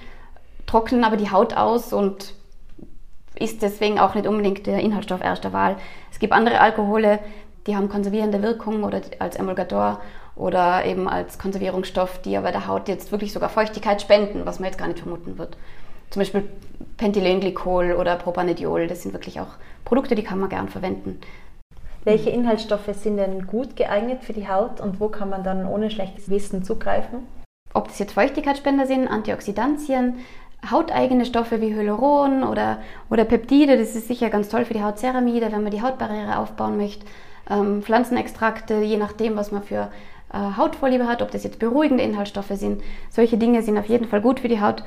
trocknen 0.66 1.04
aber 1.04 1.16
die 1.16 1.30
Haut 1.30 1.54
aus 1.56 1.92
und 1.92 2.34
ist 3.38 3.62
deswegen 3.62 3.98
auch 3.98 4.14
nicht 4.14 4.26
unbedingt 4.26 4.66
der 4.66 4.80
Inhaltsstoff 4.80 5.22
erster 5.22 5.52
Wahl. 5.52 5.76
Es 6.10 6.18
gibt 6.18 6.32
andere 6.32 6.60
Alkohole, 6.60 7.18
die 7.66 7.76
haben 7.76 7.88
konservierende 7.88 8.42
Wirkung 8.42 8.84
oder 8.84 9.00
als 9.18 9.36
Emulgator 9.36 10.00
oder 10.36 10.84
eben 10.84 11.08
als 11.08 11.38
Konservierungsstoff, 11.38 12.20
die 12.22 12.36
aber 12.36 12.52
der 12.52 12.66
Haut 12.66 12.88
jetzt 12.88 13.10
wirklich 13.10 13.32
sogar 13.32 13.48
Feuchtigkeit 13.48 14.00
spenden, 14.00 14.46
was 14.46 14.60
man 14.60 14.68
jetzt 14.68 14.78
gar 14.78 14.88
nicht 14.88 15.00
vermuten 15.00 15.38
wird. 15.38 15.56
Zum 16.10 16.20
Beispiel 16.20 16.48
Pentylenglykol 16.96 17.92
oder 17.92 18.16
Propanediol, 18.16 18.86
das 18.86 19.02
sind 19.02 19.12
wirklich 19.12 19.40
auch 19.40 19.54
Produkte, 19.84 20.14
die 20.14 20.22
kann 20.24 20.38
man 20.38 20.48
gern 20.48 20.68
verwenden. 20.68 21.20
Welche 22.04 22.30
Inhaltsstoffe 22.30 22.90
sind 22.94 23.16
denn 23.16 23.46
gut 23.46 23.76
geeignet 23.76 24.24
für 24.24 24.32
die 24.32 24.48
Haut 24.48 24.80
und 24.80 24.98
wo 24.98 25.08
kann 25.08 25.30
man 25.30 25.44
dann 25.44 25.66
ohne 25.66 25.90
schlechtes 25.90 26.28
Wissen 26.28 26.64
zugreifen? 26.64 27.26
Ob 27.74 27.88
das 27.88 27.98
jetzt 28.00 28.12
Feuchtigkeitsspender 28.12 28.86
sind, 28.86 29.08
Antioxidantien, 29.08 30.16
hauteigene 30.68 31.24
Stoffe 31.24 31.60
wie 31.60 31.74
Hyaluron 31.74 32.42
oder, 32.42 32.78
oder 33.08 33.24
Peptide, 33.24 33.78
das 33.78 33.94
ist 33.94 34.08
sicher 34.08 34.30
ganz 34.30 34.48
toll 34.48 34.64
für 34.64 34.74
die 34.74 34.82
Hautceramide, 34.82 35.52
wenn 35.52 35.62
man 35.62 35.72
die 35.72 35.82
Hautbarriere 35.82 36.38
aufbauen 36.38 36.76
möchte. 36.76 37.06
Ähm, 37.48 37.82
Pflanzenextrakte, 37.82 38.82
je 38.82 38.96
nachdem, 38.96 39.36
was 39.36 39.52
man 39.52 39.62
für 39.62 39.90
äh, 40.32 40.56
Hautvorliebe 40.56 41.06
hat, 41.06 41.22
ob 41.22 41.30
das 41.30 41.44
jetzt 41.44 41.58
beruhigende 41.58 42.04
Inhaltsstoffe 42.04 42.52
sind. 42.52 42.82
Solche 43.10 43.38
Dinge 43.38 43.62
sind 43.62 43.78
auf 43.78 43.86
jeden 43.86 44.06
Fall 44.06 44.20
gut 44.20 44.40
für 44.40 44.48
die 44.48 44.60
Haut. 44.60 44.82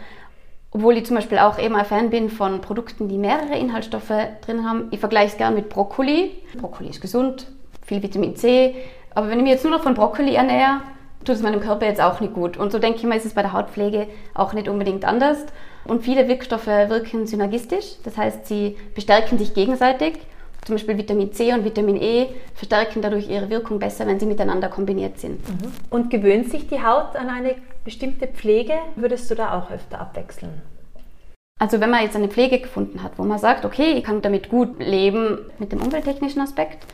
Obwohl 0.76 0.98
ich 0.98 1.06
zum 1.06 1.16
Beispiel 1.16 1.38
auch 1.40 1.58
eben 1.58 1.74
ein 1.74 1.86
Fan 1.86 2.10
bin 2.10 2.30
von 2.30 2.60
Produkten, 2.60 3.08
die 3.08 3.18
mehrere 3.18 3.58
Inhaltsstoffe 3.58 4.12
drin 4.46 4.68
haben. 4.68 4.90
Ich 4.92 5.00
vergleiche 5.00 5.32
es 5.32 5.38
gerne 5.38 5.56
mit 5.56 5.70
Brokkoli. 5.70 6.32
Brokkoli 6.58 6.90
ist 6.90 7.00
gesund, 7.00 7.48
viel 7.86 8.04
Vitamin 8.04 8.36
C. 8.36 8.76
Aber 9.14 9.30
wenn 9.30 9.38
ich 9.38 9.44
mich 9.44 9.54
jetzt 9.54 9.64
nur 9.64 9.72
noch 9.72 9.84
von 9.84 9.94
Brokkoli 9.94 10.36
ernähre, 10.36 10.82
tut 11.24 11.38
es 11.38 11.42
meinem 11.42 11.62
Körper 11.62 11.86
jetzt 11.86 12.02
auch 12.02 12.20
nicht 12.20 12.34
gut. 12.34 12.58
Und 12.58 12.74
so 12.74 12.80
denke 12.80 12.98
ich 12.98 13.06
mal, 13.06 13.16
ist 13.16 13.26
es 13.26 13.34
bei 13.34 13.42
der 13.42 13.54
Hautpflege 13.54 14.08
auch 14.34 14.52
nicht 14.52 14.68
unbedingt 14.68 15.06
anders. 15.06 15.46
Und 15.86 16.04
viele 16.04 16.28
Wirkstoffe 16.28 16.68
wirken 16.68 17.26
synergistisch, 17.26 17.96
das 18.04 18.18
heißt, 18.18 18.46
sie 18.46 18.76
bestärken 18.96 19.38
sich 19.38 19.54
gegenseitig 19.54 20.16
zum 20.66 20.76
Beispiel 20.76 20.98
Vitamin 20.98 21.32
C 21.32 21.54
und 21.54 21.64
Vitamin 21.64 21.96
E 21.96 22.26
verstärken 22.56 23.02
dadurch 23.02 23.30
ihre 23.30 23.50
Wirkung 23.52 23.78
besser, 23.78 24.08
wenn 24.08 24.20
sie 24.20 24.26
miteinander 24.26 24.68
kombiniert 24.68 25.20
sind. 25.20 25.40
Und 25.92 26.10
gewöhnt 26.10 26.50
sich 26.50 26.68
die 26.68 26.84
Haut 26.84 27.16
an 27.16 27.30
eine 27.30 27.56
bestimmte 27.86 28.28
Pflege? 28.28 28.74
Würdest 28.98 29.32
du 29.32 29.36
da 29.36 29.58
auch 29.58 29.72
öfter 29.72 30.02
abwechseln? 30.02 30.62
Also 31.58 31.80
wenn 31.80 31.90
man 31.90 32.04
jetzt 32.04 32.18
eine 32.18 32.28
Pflege 32.28 32.60
gefunden 32.60 33.02
hat, 33.02 33.18
wo 33.18 33.24
man 33.24 33.40
sagt, 33.40 33.64
okay, 33.64 33.94
ich 33.94 34.04
kann 34.04 34.22
damit 34.22 34.50
gut 34.50 34.80
leben 34.80 35.38
mit 35.58 35.72
dem 35.72 35.82
umwelttechnischen 35.82 36.42
Aspekt, 36.42 36.86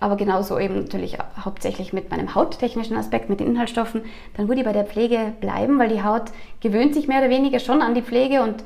aber 0.00 0.16
genauso 0.16 0.58
eben 0.58 0.80
natürlich 0.80 1.18
hauptsächlich 1.44 1.92
mit 1.92 2.10
meinem 2.10 2.34
hauttechnischen 2.34 2.96
Aspekt, 2.96 3.28
mit 3.28 3.38
den 3.38 3.46
Inhaltsstoffen, 3.46 4.02
dann 4.36 4.48
würde 4.48 4.60
ich 4.62 4.66
bei 4.66 4.72
der 4.72 4.84
Pflege 4.84 5.34
bleiben, 5.40 5.78
weil 5.78 5.88
die 5.88 6.02
Haut 6.02 6.32
gewöhnt 6.60 6.94
sich 6.94 7.06
mehr 7.06 7.20
oder 7.20 7.30
weniger 7.30 7.60
schon 7.60 7.82
an 7.82 7.94
die 7.94 8.02
Pflege 8.02 8.42
und 8.42 8.64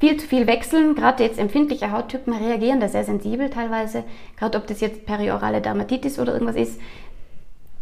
viel 0.00 0.16
zu 0.16 0.26
viel 0.26 0.46
wechseln. 0.46 0.94
Gerade 0.94 1.24
jetzt 1.24 1.38
empfindliche 1.38 1.92
Hauttypen 1.92 2.32
reagieren 2.32 2.80
da 2.80 2.88
sehr 2.88 3.04
sensibel 3.04 3.50
teilweise. 3.50 4.04
Gerade 4.36 4.58
ob 4.58 4.66
das 4.66 4.80
jetzt 4.80 5.06
periorale 5.06 5.60
Dermatitis 5.60 6.18
oder 6.18 6.32
irgendwas 6.32 6.56
ist, 6.56 6.80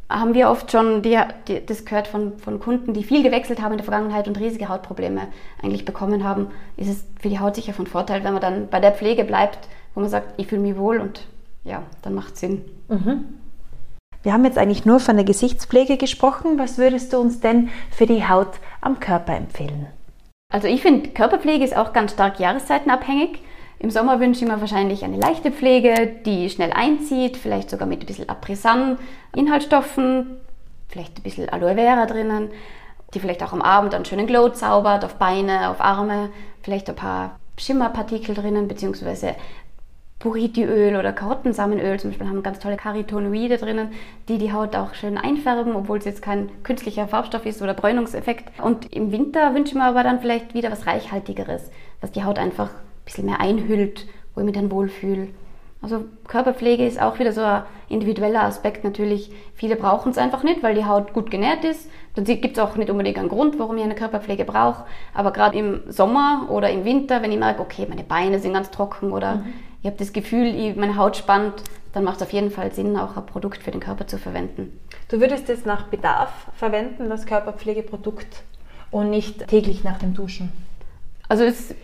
haben 0.08 0.34
wir 0.34 0.50
oft 0.50 0.70
schon 0.70 1.02
die, 1.02 1.18
die, 1.48 1.64
das 1.64 1.84
gehört 1.84 2.06
von, 2.06 2.38
von 2.38 2.60
Kunden, 2.60 2.92
die 2.92 3.02
viel 3.02 3.22
gewechselt 3.22 3.60
haben 3.60 3.72
in 3.72 3.78
der 3.78 3.84
Vergangenheit 3.84 4.28
und 4.28 4.38
riesige 4.38 4.68
Hautprobleme 4.68 5.28
eigentlich 5.62 5.84
bekommen 5.84 6.22
haben. 6.22 6.48
Ist 6.76 6.88
es 6.88 7.04
für 7.20 7.28
die 7.28 7.40
Haut 7.40 7.56
sicher 7.56 7.72
von 7.72 7.86
Vorteil, 7.86 8.22
wenn 8.22 8.32
man 8.32 8.42
dann 8.42 8.68
bei 8.68 8.78
der 8.78 8.92
Pflege 8.92 9.24
bleibt, 9.24 9.68
wo 9.94 10.00
man 10.00 10.08
sagt, 10.08 10.34
ich 10.36 10.46
fühle 10.46 10.62
mich 10.62 10.76
wohl 10.76 11.00
und 11.00 11.26
ja, 11.64 11.82
dann 12.02 12.14
macht 12.14 12.34
es 12.34 12.40
Sinn. 12.40 12.64
Mhm. 12.88 13.24
Wir 14.22 14.32
haben 14.32 14.44
jetzt 14.44 14.58
eigentlich 14.58 14.84
nur 14.84 15.00
von 15.00 15.16
der 15.16 15.24
Gesichtspflege 15.24 15.96
gesprochen. 15.96 16.58
Was 16.58 16.78
würdest 16.78 17.12
du 17.12 17.18
uns 17.18 17.40
denn 17.40 17.68
für 17.90 18.06
die 18.06 18.28
Haut 18.28 18.58
am 18.80 18.98
Körper 18.98 19.36
empfehlen? 19.36 19.86
Also 20.52 20.68
ich 20.68 20.82
finde, 20.82 21.10
Körperpflege 21.10 21.64
ist 21.64 21.76
auch 21.76 21.92
ganz 21.92 22.12
stark 22.12 22.38
jahreszeitenabhängig. 22.38 23.40
Im 23.78 23.90
Sommer 23.90 24.20
wünsche 24.20 24.44
ich 24.44 24.50
mir 24.50 24.60
wahrscheinlich 24.60 25.04
eine 25.04 25.18
leichte 25.18 25.52
Pflege, 25.52 26.16
die 26.24 26.48
schnell 26.48 26.72
einzieht, 26.72 27.36
vielleicht 27.36 27.68
sogar 27.68 27.86
mit 27.86 28.00
ein 28.00 28.06
bisschen 28.06 28.28
Aprisan, 28.28 28.98
Inhaltsstoffen, 29.34 30.38
vielleicht 30.88 31.18
ein 31.18 31.22
bisschen 31.22 31.48
Aloe 31.48 31.74
Vera 31.74 32.06
drinnen, 32.06 32.50
die 33.12 33.20
vielleicht 33.20 33.42
auch 33.42 33.52
am 33.52 33.62
Abend 33.62 33.94
einen 33.94 34.06
schönen 34.06 34.26
Glow 34.26 34.48
zaubert, 34.48 35.04
auf 35.04 35.16
Beine, 35.16 35.68
auf 35.68 35.80
Arme, 35.80 36.30
vielleicht 36.62 36.88
ein 36.88 36.96
paar 36.96 37.38
Schimmerpartikel 37.58 38.34
drinnen, 38.34 38.66
beziehungsweise 38.66 39.34
Buritiöl 40.18 40.96
oder 40.96 41.12
Karottensamenöl 41.12 42.00
zum 42.00 42.10
Beispiel 42.10 42.28
haben 42.28 42.42
ganz 42.42 42.58
tolle 42.58 42.76
Carotinoide 42.76 43.58
drinnen, 43.58 43.90
die 44.28 44.38
die 44.38 44.52
Haut 44.52 44.74
auch 44.74 44.94
schön 44.94 45.18
einfärben, 45.18 45.76
obwohl 45.76 45.98
es 45.98 46.06
jetzt 46.06 46.22
kein 46.22 46.50
künstlicher 46.62 47.06
Farbstoff 47.06 47.44
ist 47.44 47.60
oder 47.60 47.74
Bräunungseffekt. 47.74 48.58
Und 48.62 48.92
im 48.94 49.12
Winter 49.12 49.54
wünsche 49.54 49.72
ich 49.72 49.74
mir 49.74 49.84
aber 49.84 50.02
dann 50.02 50.20
vielleicht 50.20 50.54
wieder 50.54 50.72
was 50.72 50.86
Reichhaltigeres, 50.86 51.70
was 52.00 52.12
die 52.12 52.24
Haut 52.24 52.38
einfach 52.38 52.70
ein 52.70 52.85
bisschen 53.06 53.24
mehr 53.24 53.40
einhüllt, 53.40 54.06
wo 54.34 54.40
ich 54.40 54.46
mich 54.46 54.54
dann 54.54 54.70
wohlfühle. 54.70 55.28
Also 55.80 56.04
Körperpflege 56.26 56.86
ist 56.86 57.00
auch 57.00 57.18
wieder 57.18 57.32
so 57.32 57.40
ein 57.40 57.62
individueller 57.88 58.42
Aspekt 58.42 58.84
natürlich. 58.84 59.30
Viele 59.54 59.76
brauchen 59.76 60.10
es 60.10 60.18
einfach 60.18 60.42
nicht, 60.42 60.62
weil 60.62 60.74
die 60.74 60.84
Haut 60.84 61.14
gut 61.14 61.30
genährt 61.30 61.64
ist. 61.64 61.88
Dann 62.14 62.24
gibt 62.24 62.56
es 62.56 62.58
auch 62.58 62.76
nicht 62.76 62.90
unbedingt 62.90 63.18
einen 63.18 63.28
Grund, 63.28 63.58
warum 63.58 63.76
ich 63.78 63.84
eine 63.84 63.94
Körperpflege 63.94 64.44
brauche. 64.44 64.84
Aber 65.14 65.32
gerade 65.32 65.56
im 65.56 65.80
Sommer 65.88 66.48
oder 66.50 66.70
im 66.70 66.84
Winter, 66.84 67.22
wenn 67.22 67.32
ich 67.32 67.38
merke, 67.38 67.62
okay, 67.62 67.86
meine 67.88 68.04
Beine 68.04 68.40
sind 68.40 68.52
ganz 68.52 68.70
trocken 68.70 69.12
oder 69.12 69.36
mhm. 69.36 69.52
ich 69.80 69.86
habe 69.86 69.96
das 69.96 70.12
Gefühl, 70.12 70.46
ich, 70.46 70.76
meine 70.76 70.96
Haut 70.96 71.16
spannt, 71.16 71.62
dann 71.92 72.04
macht 72.04 72.16
es 72.16 72.22
auf 72.22 72.32
jeden 72.32 72.50
Fall 72.50 72.72
Sinn, 72.72 72.96
auch 72.96 73.16
ein 73.16 73.24
Produkt 73.24 73.62
für 73.62 73.70
den 73.70 73.80
Körper 73.80 74.06
zu 74.06 74.18
verwenden. 74.18 74.78
Du 75.08 75.20
würdest 75.20 75.48
es 75.48 75.64
nach 75.64 75.86
Bedarf 75.86 76.30
verwenden, 76.56 77.08
das 77.08 77.26
Körperpflegeprodukt, 77.26 78.42
und 78.90 79.10
nicht 79.10 79.46
täglich 79.48 79.84
nach 79.84 79.98
dem 79.98 80.14
Duschen? 80.14 80.52
Also 81.28 81.44
es 81.44 81.74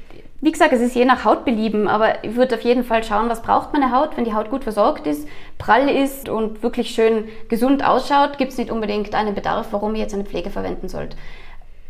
wie 0.42 0.50
gesagt, 0.50 0.72
es 0.72 0.80
ist 0.80 0.96
je 0.96 1.04
nach 1.04 1.24
Hautbelieben, 1.24 1.86
aber 1.86 2.24
ich 2.24 2.34
würde 2.34 2.56
auf 2.56 2.62
jeden 2.62 2.82
Fall 2.82 3.04
schauen, 3.04 3.28
was 3.28 3.42
braucht 3.42 3.72
meine 3.72 3.92
Haut, 3.96 4.16
wenn 4.16 4.24
die 4.24 4.34
Haut 4.34 4.50
gut 4.50 4.64
versorgt 4.64 5.06
ist, 5.06 5.28
prall 5.56 5.88
ist 5.88 6.28
und 6.28 6.64
wirklich 6.64 6.90
schön 6.90 7.28
gesund 7.48 7.86
ausschaut, 7.86 8.38
gibt 8.38 8.50
es 8.50 8.58
nicht 8.58 8.72
unbedingt 8.72 9.14
einen 9.14 9.36
Bedarf, 9.36 9.68
warum 9.70 9.94
ich 9.94 10.00
jetzt 10.00 10.14
eine 10.14 10.24
Pflege 10.24 10.50
verwenden 10.50 10.88
sollte. 10.88 11.16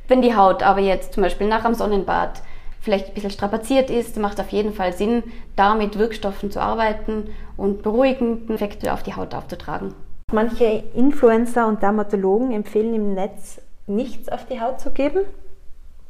Wenn 0.06 0.20
die 0.20 0.36
Haut 0.36 0.62
aber 0.62 0.80
jetzt 0.80 1.14
zum 1.14 1.22
Beispiel 1.22 1.48
nach 1.48 1.64
einem 1.64 1.74
Sonnenbad 1.74 2.42
vielleicht 2.82 3.08
ein 3.08 3.14
bisschen 3.14 3.30
strapaziert 3.30 3.88
ist, 3.88 4.18
macht 4.18 4.38
auf 4.38 4.50
jeden 4.50 4.74
Fall 4.74 4.92
Sinn, 4.92 5.22
da 5.56 5.74
mit 5.74 5.98
Wirkstoffen 5.98 6.50
zu 6.50 6.60
arbeiten 6.60 7.30
und 7.56 7.82
beruhigenden 7.82 8.54
Effekte 8.54 8.92
auf 8.92 9.02
die 9.02 9.14
Haut 9.14 9.34
aufzutragen. 9.34 9.94
Manche 10.30 10.84
Influencer 10.94 11.66
und 11.66 11.82
Dermatologen 11.82 12.52
empfehlen 12.52 12.92
im 12.92 13.14
Netz, 13.14 13.62
nichts 13.86 14.28
auf 14.28 14.44
die 14.44 14.60
Haut 14.60 14.78
zu 14.78 14.90
geben 14.90 15.20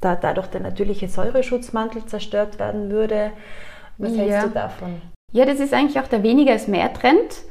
da 0.02 0.16
dadurch 0.16 0.48
der 0.48 0.60
natürliche 0.60 1.08
Säureschutzmantel 1.08 2.04
zerstört 2.06 2.58
werden 2.58 2.90
würde. 2.90 3.30
Was 3.98 4.14
ja. 4.14 4.22
hältst 4.22 4.46
du 4.46 4.50
davon? 4.50 5.02
Ja, 5.32 5.46
das 5.46 5.60
ist 5.60 5.72
eigentlich 5.72 5.98
auch 5.98 6.08
der 6.08 6.22
weniger 6.22 6.54
ist 6.54 6.68
mehr 6.68 6.92
Trend. 6.92 7.42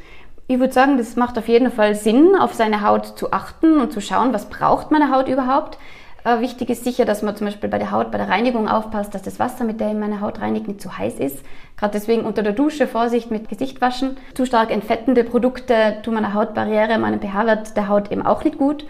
Ich 0.48 0.60
würde 0.60 0.74
sagen, 0.74 0.98
das 0.98 1.16
macht 1.16 1.38
auf 1.38 1.48
jeden 1.48 1.72
Fall 1.72 1.96
Sinn, 1.96 2.36
auf 2.38 2.54
seine 2.54 2.86
Haut 2.86 3.18
zu 3.18 3.32
achten 3.32 3.80
und 3.80 3.94
zu 3.94 4.02
schauen, 4.02 4.34
was 4.34 4.50
braucht 4.50 4.92
meine 4.92 5.16
Haut 5.16 5.28
überhaupt. 5.28 5.78
Äh, 6.24 6.42
wichtig 6.42 6.70
ist 6.70 6.84
sicher, 6.84 7.06
dass 7.06 7.24
man 7.24 7.36
zum 7.36 7.48
Beispiel 7.48 7.70
bei 7.70 7.80
der 7.80 7.92
Haut, 7.92 8.12
bei 8.12 8.18
der 8.18 8.30
Reinigung 8.30 8.68
aufpasst, 8.68 9.16
dass 9.16 9.24
das 9.24 9.40
Wasser, 9.40 9.64
mit 9.64 9.80
dem 9.80 10.00
meine 10.00 10.22
Haut 10.22 10.40
reinigt, 10.40 10.68
nicht 10.68 10.82
zu 10.82 10.98
heiß 10.98 11.16
ist. 11.16 11.44
Gerade 11.78 11.94
deswegen 11.94 12.26
unter 12.26 12.44
der 12.44 12.54
Dusche 12.54 12.86
Vorsicht 12.86 13.32
mit 13.32 13.50
Gesicht 13.50 13.82
waschen. 13.82 14.18
Zu 14.36 14.46
stark 14.46 14.72
entfettende 14.72 15.24
Produkte 15.24 15.98
tun 16.04 16.14
meiner 16.14 16.34
Hautbarriere, 16.34 17.00
meinem 17.00 17.22
pH-Wert 17.22 17.76
der 17.76 17.88
Haut 17.88 18.12
eben 18.12 18.26
auch 18.26 18.44
nicht 18.44 18.58
gut. 18.58 18.86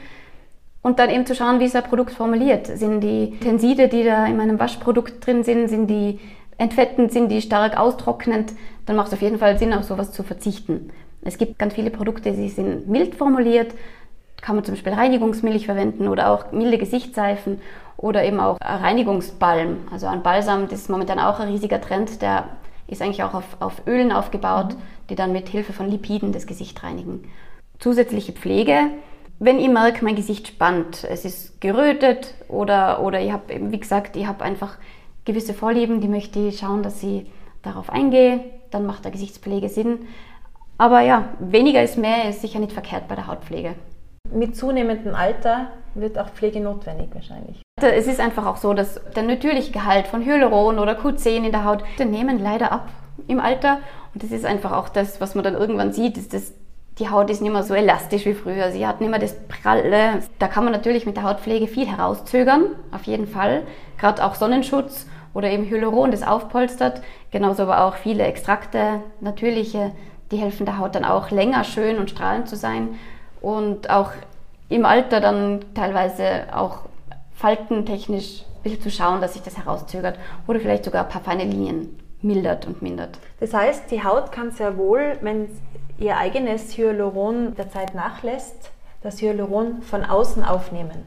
Und 0.81 0.97
dann 0.97 1.09
eben 1.09 1.25
zu 1.25 1.35
schauen, 1.35 1.59
wie 1.59 1.65
ist 1.65 1.75
ein 1.75 1.83
Produkt 1.83 2.13
formuliert. 2.13 2.65
Sind 2.65 3.01
die 3.01 3.37
Tenside, 3.39 3.87
die 3.87 4.03
da 4.03 4.25
in 4.25 4.37
meinem 4.37 4.59
Waschprodukt 4.59 5.25
drin 5.25 5.43
sind, 5.43 5.67
sind 5.67 5.87
die 5.87 6.19
entfettend, 6.57 7.11
sind 7.11 7.29
die 7.29 7.41
stark 7.41 7.77
austrocknend, 7.77 8.53
dann 8.85 8.95
macht 8.95 9.07
es 9.07 9.13
auf 9.13 9.21
jeden 9.21 9.39
Fall 9.39 9.57
Sinn, 9.57 9.73
auf 9.73 9.83
sowas 9.83 10.11
zu 10.11 10.23
verzichten. 10.23 10.91
Es 11.23 11.37
gibt 11.37 11.59
ganz 11.59 11.73
viele 11.73 11.91
Produkte, 11.91 12.31
die 12.31 12.49
sind 12.49 12.87
mild 12.87 13.15
formuliert. 13.15 13.73
Kann 14.41 14.55
man 14.55 14.65
zum 14.65 14.73
Beispiel 14.73 14.93
Reinigungsmilch 14.93 15.65
verwenden 15.65 16.07
oder 16.07 16.31
auch 16.31 16.51
milde 16.51 16.79
Gesichtsseifen 16.79 17.61
oder 17.97 18.23
eben 18.23 18.39
auch 18.39 18.57
Reinigungsbalm. 18.59 19.87
Also 19.91 20.07
ein 20.07 20.23
Balsam, 20.23 20.67
das 20.67 20.81
ist 20.81 20.89
momentan 20.89 21.19
auch 21.19 21.39
ein 21.39 21.49
riesiger 21.49 21.79
Trend, 21.79 22.21
der 22.23 22.45
ist 22.87 23.01
eigentlich 23.01 23.23
auch 23.23 23.35
auf, 23.35 23.57
auf 23.59 23.83
Ölen 23.87 24.11
aufgebaut, 24.11 24.73
mhm. 24.73 24.81
die 25.09 25.15
dann 25.15 25.31
mit 25.31 25.49
Hilfe 25.49 25.73
von 25.73 25.89
Lipiden 25.89 26.31
das 26.31 26.47
Gesicht 26.47 26.83
reinigen. 26.83 27.23
Zusätzliche 27.79 28.33
Pflege 28.33 28.89
wenn 29.41 29.57
ich 29.57 29.69
merke, 29.69 30.05
mein 30.05 30.15
Gesicht 30.15 30.47
spannt, 30.47 31.03
es 31.03 31.25
ist 31.25 31.59
gerötet 31.61 32.35
oder, 32.47 33.01
oder 33.01 33.19
ich 33.19 33.31
habe, 33.31 33.71
wie 33.71 33.79
gesagt, 33.79 34.15
ich 34.15 34.27
habe 34.27 34.43
einfach 34.43 34.77
gewisse 35.25 35.55
Vorlieben, 35.55 35.99
die 35.99 36.07
möchte 36.07 36.37
ich 36.37 36.59
schauen, 36.59 36.83
dass 36.83 37.01
ich 37.01 37.25
darauf 37.63 37.89
eingehe, 37.89 38.41
dann 38.69 38.85
macht 38.85 39.03
der 39.03 39.11
Gesichtspflege 39.11 39.67
Sinn. 39.67 40.07
Aber 40.77 41.01
ja, 41.01 41.29
weniger 41.39 41.81
ist 41.81 41.97
mehr, 41.97 42.29
ist 42.29 42.41
sicher 42.41 42.59
nicht 42.59 42.71
verkehrt 42.71 43.07
bei 43.07 43.15
der 43.15 43.25
Hautpflege. 43.25 43.73
Mit 44.31 44.55
zunehmendem 44.55 45.15
Alter 45.15 45.71
wird 45.95 46.19
auch 46.19 46.29
Pflege 46.29 46.59
notwendig 46.59 47.09
wahrscheinlich. 47.11 47.63
Es 47.81 48.05
ist 48.05 48.19
einfach 48.19 48.45
auch 48.45 48.57
so, 48.57 48.75
dass 48.75 49.01
der 49.15 49.23
natürliche 49.23 49.71
Gehalt 49.71 50.05
von 50.05 50.23
Hyaluron 50.23 50.77
oder 50.77 50.93
Q10 50.93 51.45
in 51.45 51.51
der 51.51 51.65
Haut, 51.65 51.83
die 51.97 52.05
nehmen 52.05 52.37
leider 52.37 52.71
ab 52.71 52.89
im 53.27 53.39
Alter. 53.39 53.79
Und 54.13 54.21
das 54.21 54.31
ist 54.31 54.45
einfach 54.45 54.71
auch 54.71 54.89
das, 54.89 55.19
was 55.19 55.33
man 55.33 55.43
dann 55.43 55.55
irgendwann 55.55 55.93
sieht, 55.93 56.17
ist 56.17 56.31
das 56.31 56.53
die 57.01 57.09
Haut 57.09 57.31
ist 57.31 57.41
nicht 57.41 57.51
mehr 57.51 57.63
so 57.63 57.73
elastisch 57.73 58.25
wie 58.25 58.35
früher. 58.35 58.71
Sie 58.71 58.85
hat 58.85 59.01
nicht 59.01 59.09
mehr 59.09 59.19
das 59.19 59.35
Pralle. 59.47 60.21
Da 60.37 60.47
kann 60.47 60.63
man 60.63 60.71
natürlich 60.71 61.07
mit 61.07 61.17
der 61.17 61.23
Hautpflege 61.23 61.65
viel 61.65 61.87
herauszögern, 61.87 62.67
auf 62.91 63.03
jeden 63.03 63.25
Fall. 63.25 63.63
Gerade 63.97 64.23
auch 64.23 64.35
Sonnenschutz 64.35 65.07
oder 65.33 65.49
eben 65.49 65.65
Hyaluron, 65.65 66.11
das 66.11 66.21
aufpolstert. 66.21 67.01
Genauso 67.31 67.63
aber 67.63 67.85
auch 67.85 67.95
viele 67.95 68.23
Extrakte, 68.23 69.01
natürliche, 69.19 69.91
die 70.29 70.37
helfen 70.37 70.67
der 70.67 70.77
Haut 70.77 70.93
dann 70.93 71.03
auch 71.03 71.31
länger 71.31 71.63
schön 71.63 71.97
und 71.97 72.11
strahlend 72.11 72.47
zu 72.47 72.55
sein. 72.55 72.89
Und 73.41 73.89
auch 73.89 74.11
im 74.69 74.85
Alter 74.85 75.19
dann 75.21 75.61
teilweise 75.73 76.53
auch 76.53 76.81
faltentechnisch 77.33 78.43
ein 78.43 78.61
bisschen 78.61 78.81
zu 78.81 78.91
schauen, 78.91 79.21
dass 79.21 79.33
sich 79.33 79.41
das 79.41 79.57
herauszögert. 79.57 80.19
Oder 80.45 80.59
vielleicht 80.59 80.85
sogar 80.85 81.05
ein 81.05 81.09
paar 81.09 81.21
feine 81.21 81.45
Linien 81.45 81.97
mildert 82.21 82.67
und 82.67 82.83
mindert. 82.83 83.17
Das 83.39 83.55
heißt, 83.55 83.89
die 83.89 84.03
Haut 84.03 84.31
kann 84.31 84.51
sehr 84.51 84.77
wohl, 84.77 85.17
wenn 85.21 85.47
ihr 86.01 86.17
eigenes 86.17 86.77
Hyaluron 86.77 87.55
der 87.55 87.69
Zeit 87.69 87.93
nachlässt, 87.93 88.71
das 89.01 89.21
Hyaluron 89.21 89.81
von 89.83 90.03
außen 90.03 90.43
aufnehmen. 90.43 91.05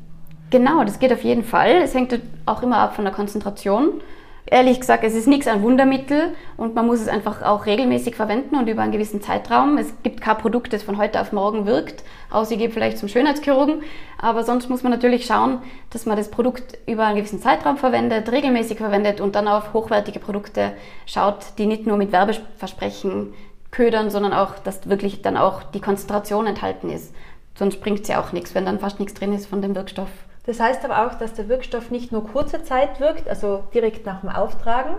Genau, 0.51 0.85
das 0.85 0.99
geht 1.01 1.13
auf 1.13 1.25
jeden 1.25 1.43
Fall. 1.43 1.83
Es 1.83 1.95
hängt 1.95 2.19
auch 2.47 2.63
immer 2.63 2.79
ab 2.79 2.95
von 2.95 3.05
der 3.05 3.13
Konzentration. 3.13 4.01
Ehrlich 4.47 4.79
gesagt, 4.79 5.03
es 5.05 5.15
ist 5.15 5.27
nichts 5.27 5.49
ein 5.49 5.63
Wundermittel 5.63 6.35
und 6.59 6.75
man 6.75 6.87
muss 6.87 7.01
es 7.01 7.09
einfach 7.09 7.43
auch 7.43 7.65
regelmäßig 7.65 8.15
verwenden 8.15 8.57
und 8.57 8.69
über 8.69 8.83
einen 8.83 8.93
gewissen 8.93 9.23
Zeitraum. 9.23 9.79
Es 9.79 9.95
gibt 10.03 10.21
kein 10.21 10.37
Produkt, 10.37 10.73
das 10.75 10.83
von 10.83 10.99
heute 10.99 11.21
auf 11.21 11.33
morgen 11.33 11.65
wirkt, 11.67 12.05
außer 12.31 12.53
ich 12.53 12.59
gehe 12.59 12.71
vielleicht 12.71 12.99
zum 12.99 13.09
Schönheitschirurgen. 13.09 13.83
Aber 14.21 14.45
sonst 14.45 14.69
muss 14.69 14.83
man 14.83 14.93
natürlich 14.93 15.25
schauen, 15.25 15.59
dass 15.91 16.05
man 16.05 16.19
das 16.19 16.31
Produkt 16.31 16.79
über 16.87 17.07
einen 17.07 17.17
gewissen 17.17 17.41
Zeitraum 17.41 17.79
verwendet, 17.79 18.31
regelmäßig 18.31 18.79
verwendet 18.79 19.23
und 19.23 19.35
dann 19.35 19.49
auf 19.49 19.73
hochwertige 19.73 20.21
Produkte 20.21 20.73
schaut, 21.07 21.59
die 21.59 21.67
nicht 21.67 21.87
nur 21.87 21.97
mit 21.97 22.13
Werbeversprechen 22.13 23.33
ködern, 23.75 24.09
sondern 24.09 24.33
auch, 24.33 24.59
dass 24.61 24.89
wirklich 24.89 25.21
dann 25.21 25.37
auch 25.37 25.63
die 25.65 25.81
Konzentration 25.81 26.47
enthalten 26.47 26.91
ist. 26.91 27.13
Sonst 27.57 27.81
bringt 27.81 28.01
es 28.01 28.09
ja 28.09 28.21
auch 28.21 28.33
nichts, 28.33 28.55
wenn 28.55 28.65
dann 28.65 28.79
fast 28.79 29.01
nichts 29.01 29.15
drin 29.15 29.33
ist 29.33 29.47
von 29.47 29.63
dem 29.63 29.75
Wirkstoff. 29.75 30.09
Das 30.47 30.61
heißt 30.61 30.85
aber 30.85 31.07
auch, 31.07 31.15
dass 31.15 31.35
der 31.35 31.49
Wirkstoff 31.49 31.91
nicht 31.91 32.13
nur 32.13 32.27
kurze 32.27 32.63
Zeit 32.63 33.01
wirkt, 33.01 33.29
also 33.29 33.65
direkt 33.75 34.07
nach 34.07 34.21
dem 34.21 34.29
Auftragen, 34.29 34.95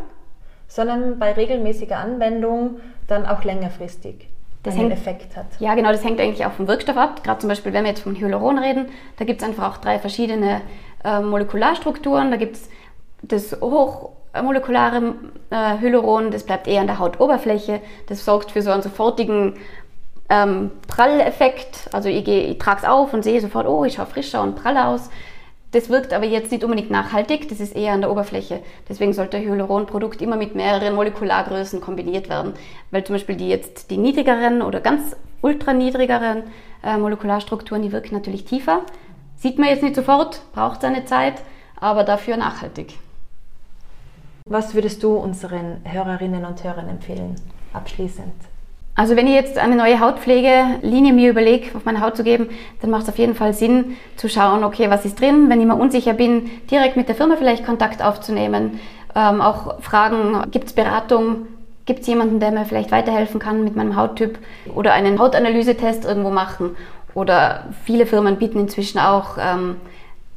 sondern 0.68 1.20
bei 1.20 1.32
regelmäßiger 1.34 1.98
Anwendung 1.98 2.80
dann 3.08 3.26
auch 3.26 3.44
längerfristig 3.44 4.28
das 4.64 4.74
einen 4.74 4.90
hängt, 4.90 5.00
Effekt 5.00 5.38
hat. 5.38 5.46
Ja, 5.60 5.76
genau, 5.76 5.92
das 5.92 6.04
hängt 6.04 6.20
eigentlich 6.20 6.46
auch 6.46 6.54
vom 6.54 6.68
Wirkstoff 6.68 6.98
ab. 6.98 7.24
Gerade 7.24 7.40
zum 7.40 7.50
Beispiel, 7.50 7.72
wenn 7.74 7.84
wir 7.84 7.92
jetzt 7.92 8.02
vom 8.02 8.16
Hyaluron 8.16 8.58
reden, 8.58 8.88
da 9.18 9.26
gibt 9.26 9.42
es 9.42 9.48
einfach 9.48 9.72
auch 9.72 9.78
drei 9.78 10.00
verschiedene 10.00 10.62
äh, 11.04 11.20
Molekularstrukturen. 11.20 12.32
Da 12.32 12.38
gibt 12.38 12.56
es 12.56 12.70
das 13.22 13.62
hoch 13.62 14.15
molekulare 14.42 15.16
äh, 15.50 15.80
Hyaluron, 15.80 16.32
das 16.32 16.44
bleibt 16.44 16.68
eher 16.68 16.82
an 16.82 16.88
der 16.88 17.00
Hautoberfläche. 17.00 17.82
Das 18.08 18.26
sorgt 18.26 18.52
für 18.52 18.62
so 18.62 18.72
einen 18.72 18.82
sofortigen 18.82 19.56
ähm, 20.30 20.72
Pralleffekt. 20.88 21.90
Also 21.92 22.10
ich, 22.10 22.28
ich 22.28 22.58
trage 22.58 22.82
es 22.84 22.88
auf 22.88 23.14
und 23.14 23.24
sehe 23.24 23.42
sofort, 23.42 23.68
oh, 23.68 23.86
ich 23.86 23.96
schaue 23.96 24.06
frischer 24.06 24.42
und 24.42 24.56
praller 24.56 24.90
aus. 24.90 25.10
Das 25.72 25.90
wirkt 25.90 26.14
aber 26.14 26.26
jetzt 26.26 26.52
nicht 26.54 26.64
unbedingt 26.64 26.90
nachhaltig, 26.90 27.50
das 27.50 27.60
ist 27.60 27.76
eher 27.76 27.92
an 27.92 28.00
der 28.00 28.10
Oberfläche. 28.10 28.62
Deswegen 28.88 29.12
sollte 29.12 29.38
Hyaluronprodukt 29.38 30.22
immer 30.22 30.38
mit 30.38 30.56
mehreren 30.56 30.96
Molekulargrößen 30.96 31.82
kombiniert 31.82 32.30
werden, 32.30 32.54
weil 32.92 33.04
zum 33.04 33.16
Beispiel 33.16 33.36
die 33.36 33.50
jetzt 33.50 33.92
die 33.92 33.98
niedrigeren 33.98 34.62
oder 34.62 34.80
ganz 34.80 35.18
ultra 35.42 35.74
niedrigeren 35.74 36.44
äh, 36.82 36.98
Molekularstrukturen, 36.98 37.82
die 37.84 37.92
wirken 37.92 38.16
natürlich 38.16 38.46
tiefer. 38.46 38.84
Sieht 39.36 39.60
man 39.60 39.68
jetzt 39.68 39.84
nicht 39.84 39.96
sofort, 39.96 40.40
braucht 40.54 40.82
seine 40.82 41.04
Zeit, 41.04 41.42
aber 41.78 42.06
dafür 42.06 42.38
nachhaltig. 42.38 42.94
Was 44.48 44.76
würdest 44.76 45.02
du 45.02 45.16
unseren 45.16 45.78
Hörerinnen 45.86 46.46
und 46.46 46.64
Hörern 46.64 46.88
empfehlen, 46.88 47.34
abschließend? 47.74 48.32
Also 48.94 49.16
wenn 49.16 49.26
ich 49.26 49.34
jetzt 49.34 49.58
eine 49.58 49.76
neue 49.76 50.00
Hautpflegelinie 50.00 51.14
mir 51.14 51.32
überlege, 51.32 51.76
auf 51.76 51.86
meine 51.86 52.00
Haut 52.00 52.16
zu 52.16 52.24
geben, 52.24 52.50
dann 52.80 52.92
macht 52.92 53.02
es 53.02 53.10
auf 53.10 53.18
jeden 53.18 53.34
Fall 53.34 53.56
Sinn 53.56 53.98
zu 54.18 54.30
schauen, 54.30 54.64
okay, 54.64 54.92
was 54.92 55.04
ist 55.04 55.20
drin, 55.20 55.50
wenn 55.50 55.62
ich 55.62 55.66
mal 55.66 55.74
unsicher 55.74 56.14
bin, 56.14 56.52
direkt 56.70 56.96
mit 56.96 57.08
der 57.08 57.16
Firma 57.16 57.38
vielleicht 57.38 57.66
Kontakt 57.66 58.04
aufzunehmen, 58.04 58.80
ähm, 59.16 59.42
auch 59.42 59.82
fragen, 59.82 60.40
gibt 60.52 60.68
es 60.68 60.74
Beratung, 60.74 61.48
gibt 61.88 62.02
es 62.02 62.08
jemanden, 62.08 62.40
der 62.40 62.52
mir 62.52 62.66
vielleicht 62.66 62.92
weiterhelfen 62.92 63.40
kann 63.40 63.64
mit 63.64 63.76
meinem 63.76 63.96
Hauttyp 63.96 64.38
oder 64.76 64.94
einen 64.94 65.18
Hautanalysetest 65.18 66.06
irgendwo 66.06 66.30
machen. 66.30 66.76
Oder 67.16 67.70
viele 67.84 68.06
Firmen 68.06 68.38
bieten 68.38 68.60
inzwischen 68.60 69.00
auch 69.00 69.40
ähm, 69.40 69.78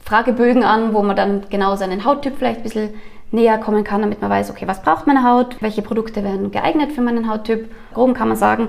Fragebögen 0.02 0.64
an, 0.64 0.94
wo 0.94 1.02
man 1.02 1.14
dann 1.14 1.42
genau 1.50 1.76
seinen 1.76 2.06
Hauttyp 2.06 2.38
vielleicht 2.38 2.60
ein 2.60 2.62
bisschen 2.62 2.94
näher 3.30 3.58
kommen 3.58 3.84
kann, 3.84 4.02
damit 4.02 4.20
man 4.20 4.30
weiß, 4.30 4.50
okay, 4.50 4.66
was 4.66 4.82
braucht 4.82 5.06
meine 5.06 5.24
Haut, 5.24 5.56
welche 5.60 5.82
Produkte 5.82 6.24
werden 6.24 6.50
geeignet 6.50 6.92
für 6.92 7.00
meinen 7.00 7.30
Hauttyp. 7.30 7.70
Grob 7.92 8.14
kann 8.14 8.28
man 8.28 8.36
sagen, 8.36 8.68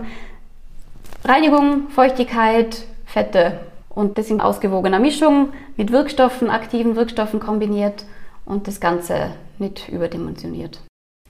Reinigung, 1.23 1.89
Feuchtigkeit, 1.89 2.85
Fette 3.05 3.59
und 3.89 4.17
das 4.17 4.29
in 4.29 4.41
ausgewogener 4.41 4.99
Mischung 4.99 5.49
mit 5.77 5.91
Wirkstoffen, 5.91 6.49
aktiven 6.49 6.95
Wirkstoffen 6.95 7.39
kombiniert 7.39 8.05
und 8.45 8.67
das 8.67 8.79
Ganze 8.79 9.31
nicht 9.57 9.89
überdimensioniert. 9.89 10.79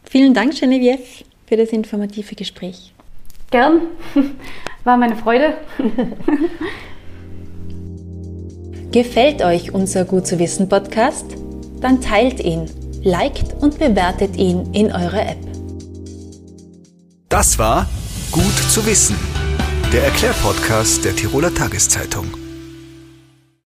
Vielen 0.04 0.34
Dank, 0.34 0.60
Genevieve, 0.60 1.24
für 1.48 1.58
das 1.58 1.70
informative 1.70 2.36
Gespräch. 2.36 2.94
Gern, 3.52 3.82
war 4.84 4.98
meine 4.98 5.16
Freude. 5.16 5.56
Gefällt 8.92 9.44
euch 9.44 9.74
unser 9.74 10.06
Gut 10.06 10.26
zu 10.26 10.40
wissen 10.40 10.68
Podcast? 10.70 11.26
Dann 11.80 12.02
teilt 12.02 12.40
ihn, 12.40 12.70
liked 13.04 13.54
und 13.62 13.80
bewertet 13.80 14.36
ihn 14.36 14.74
in 14.74 14.92
eurer 14.92 15.30
App. 15.30 15.38
Das 17.30 17.58
war 17.60 17.88
Gut 18.32 18.58
zu 18.72 18.86
wissen, 18.86 19.16
der 19.92 20.04
Erklärpodcast 20.04 21.04
der 21.04 21.16
Tiroler 21.16 21.52
Tageszeitung. 21.52 22.28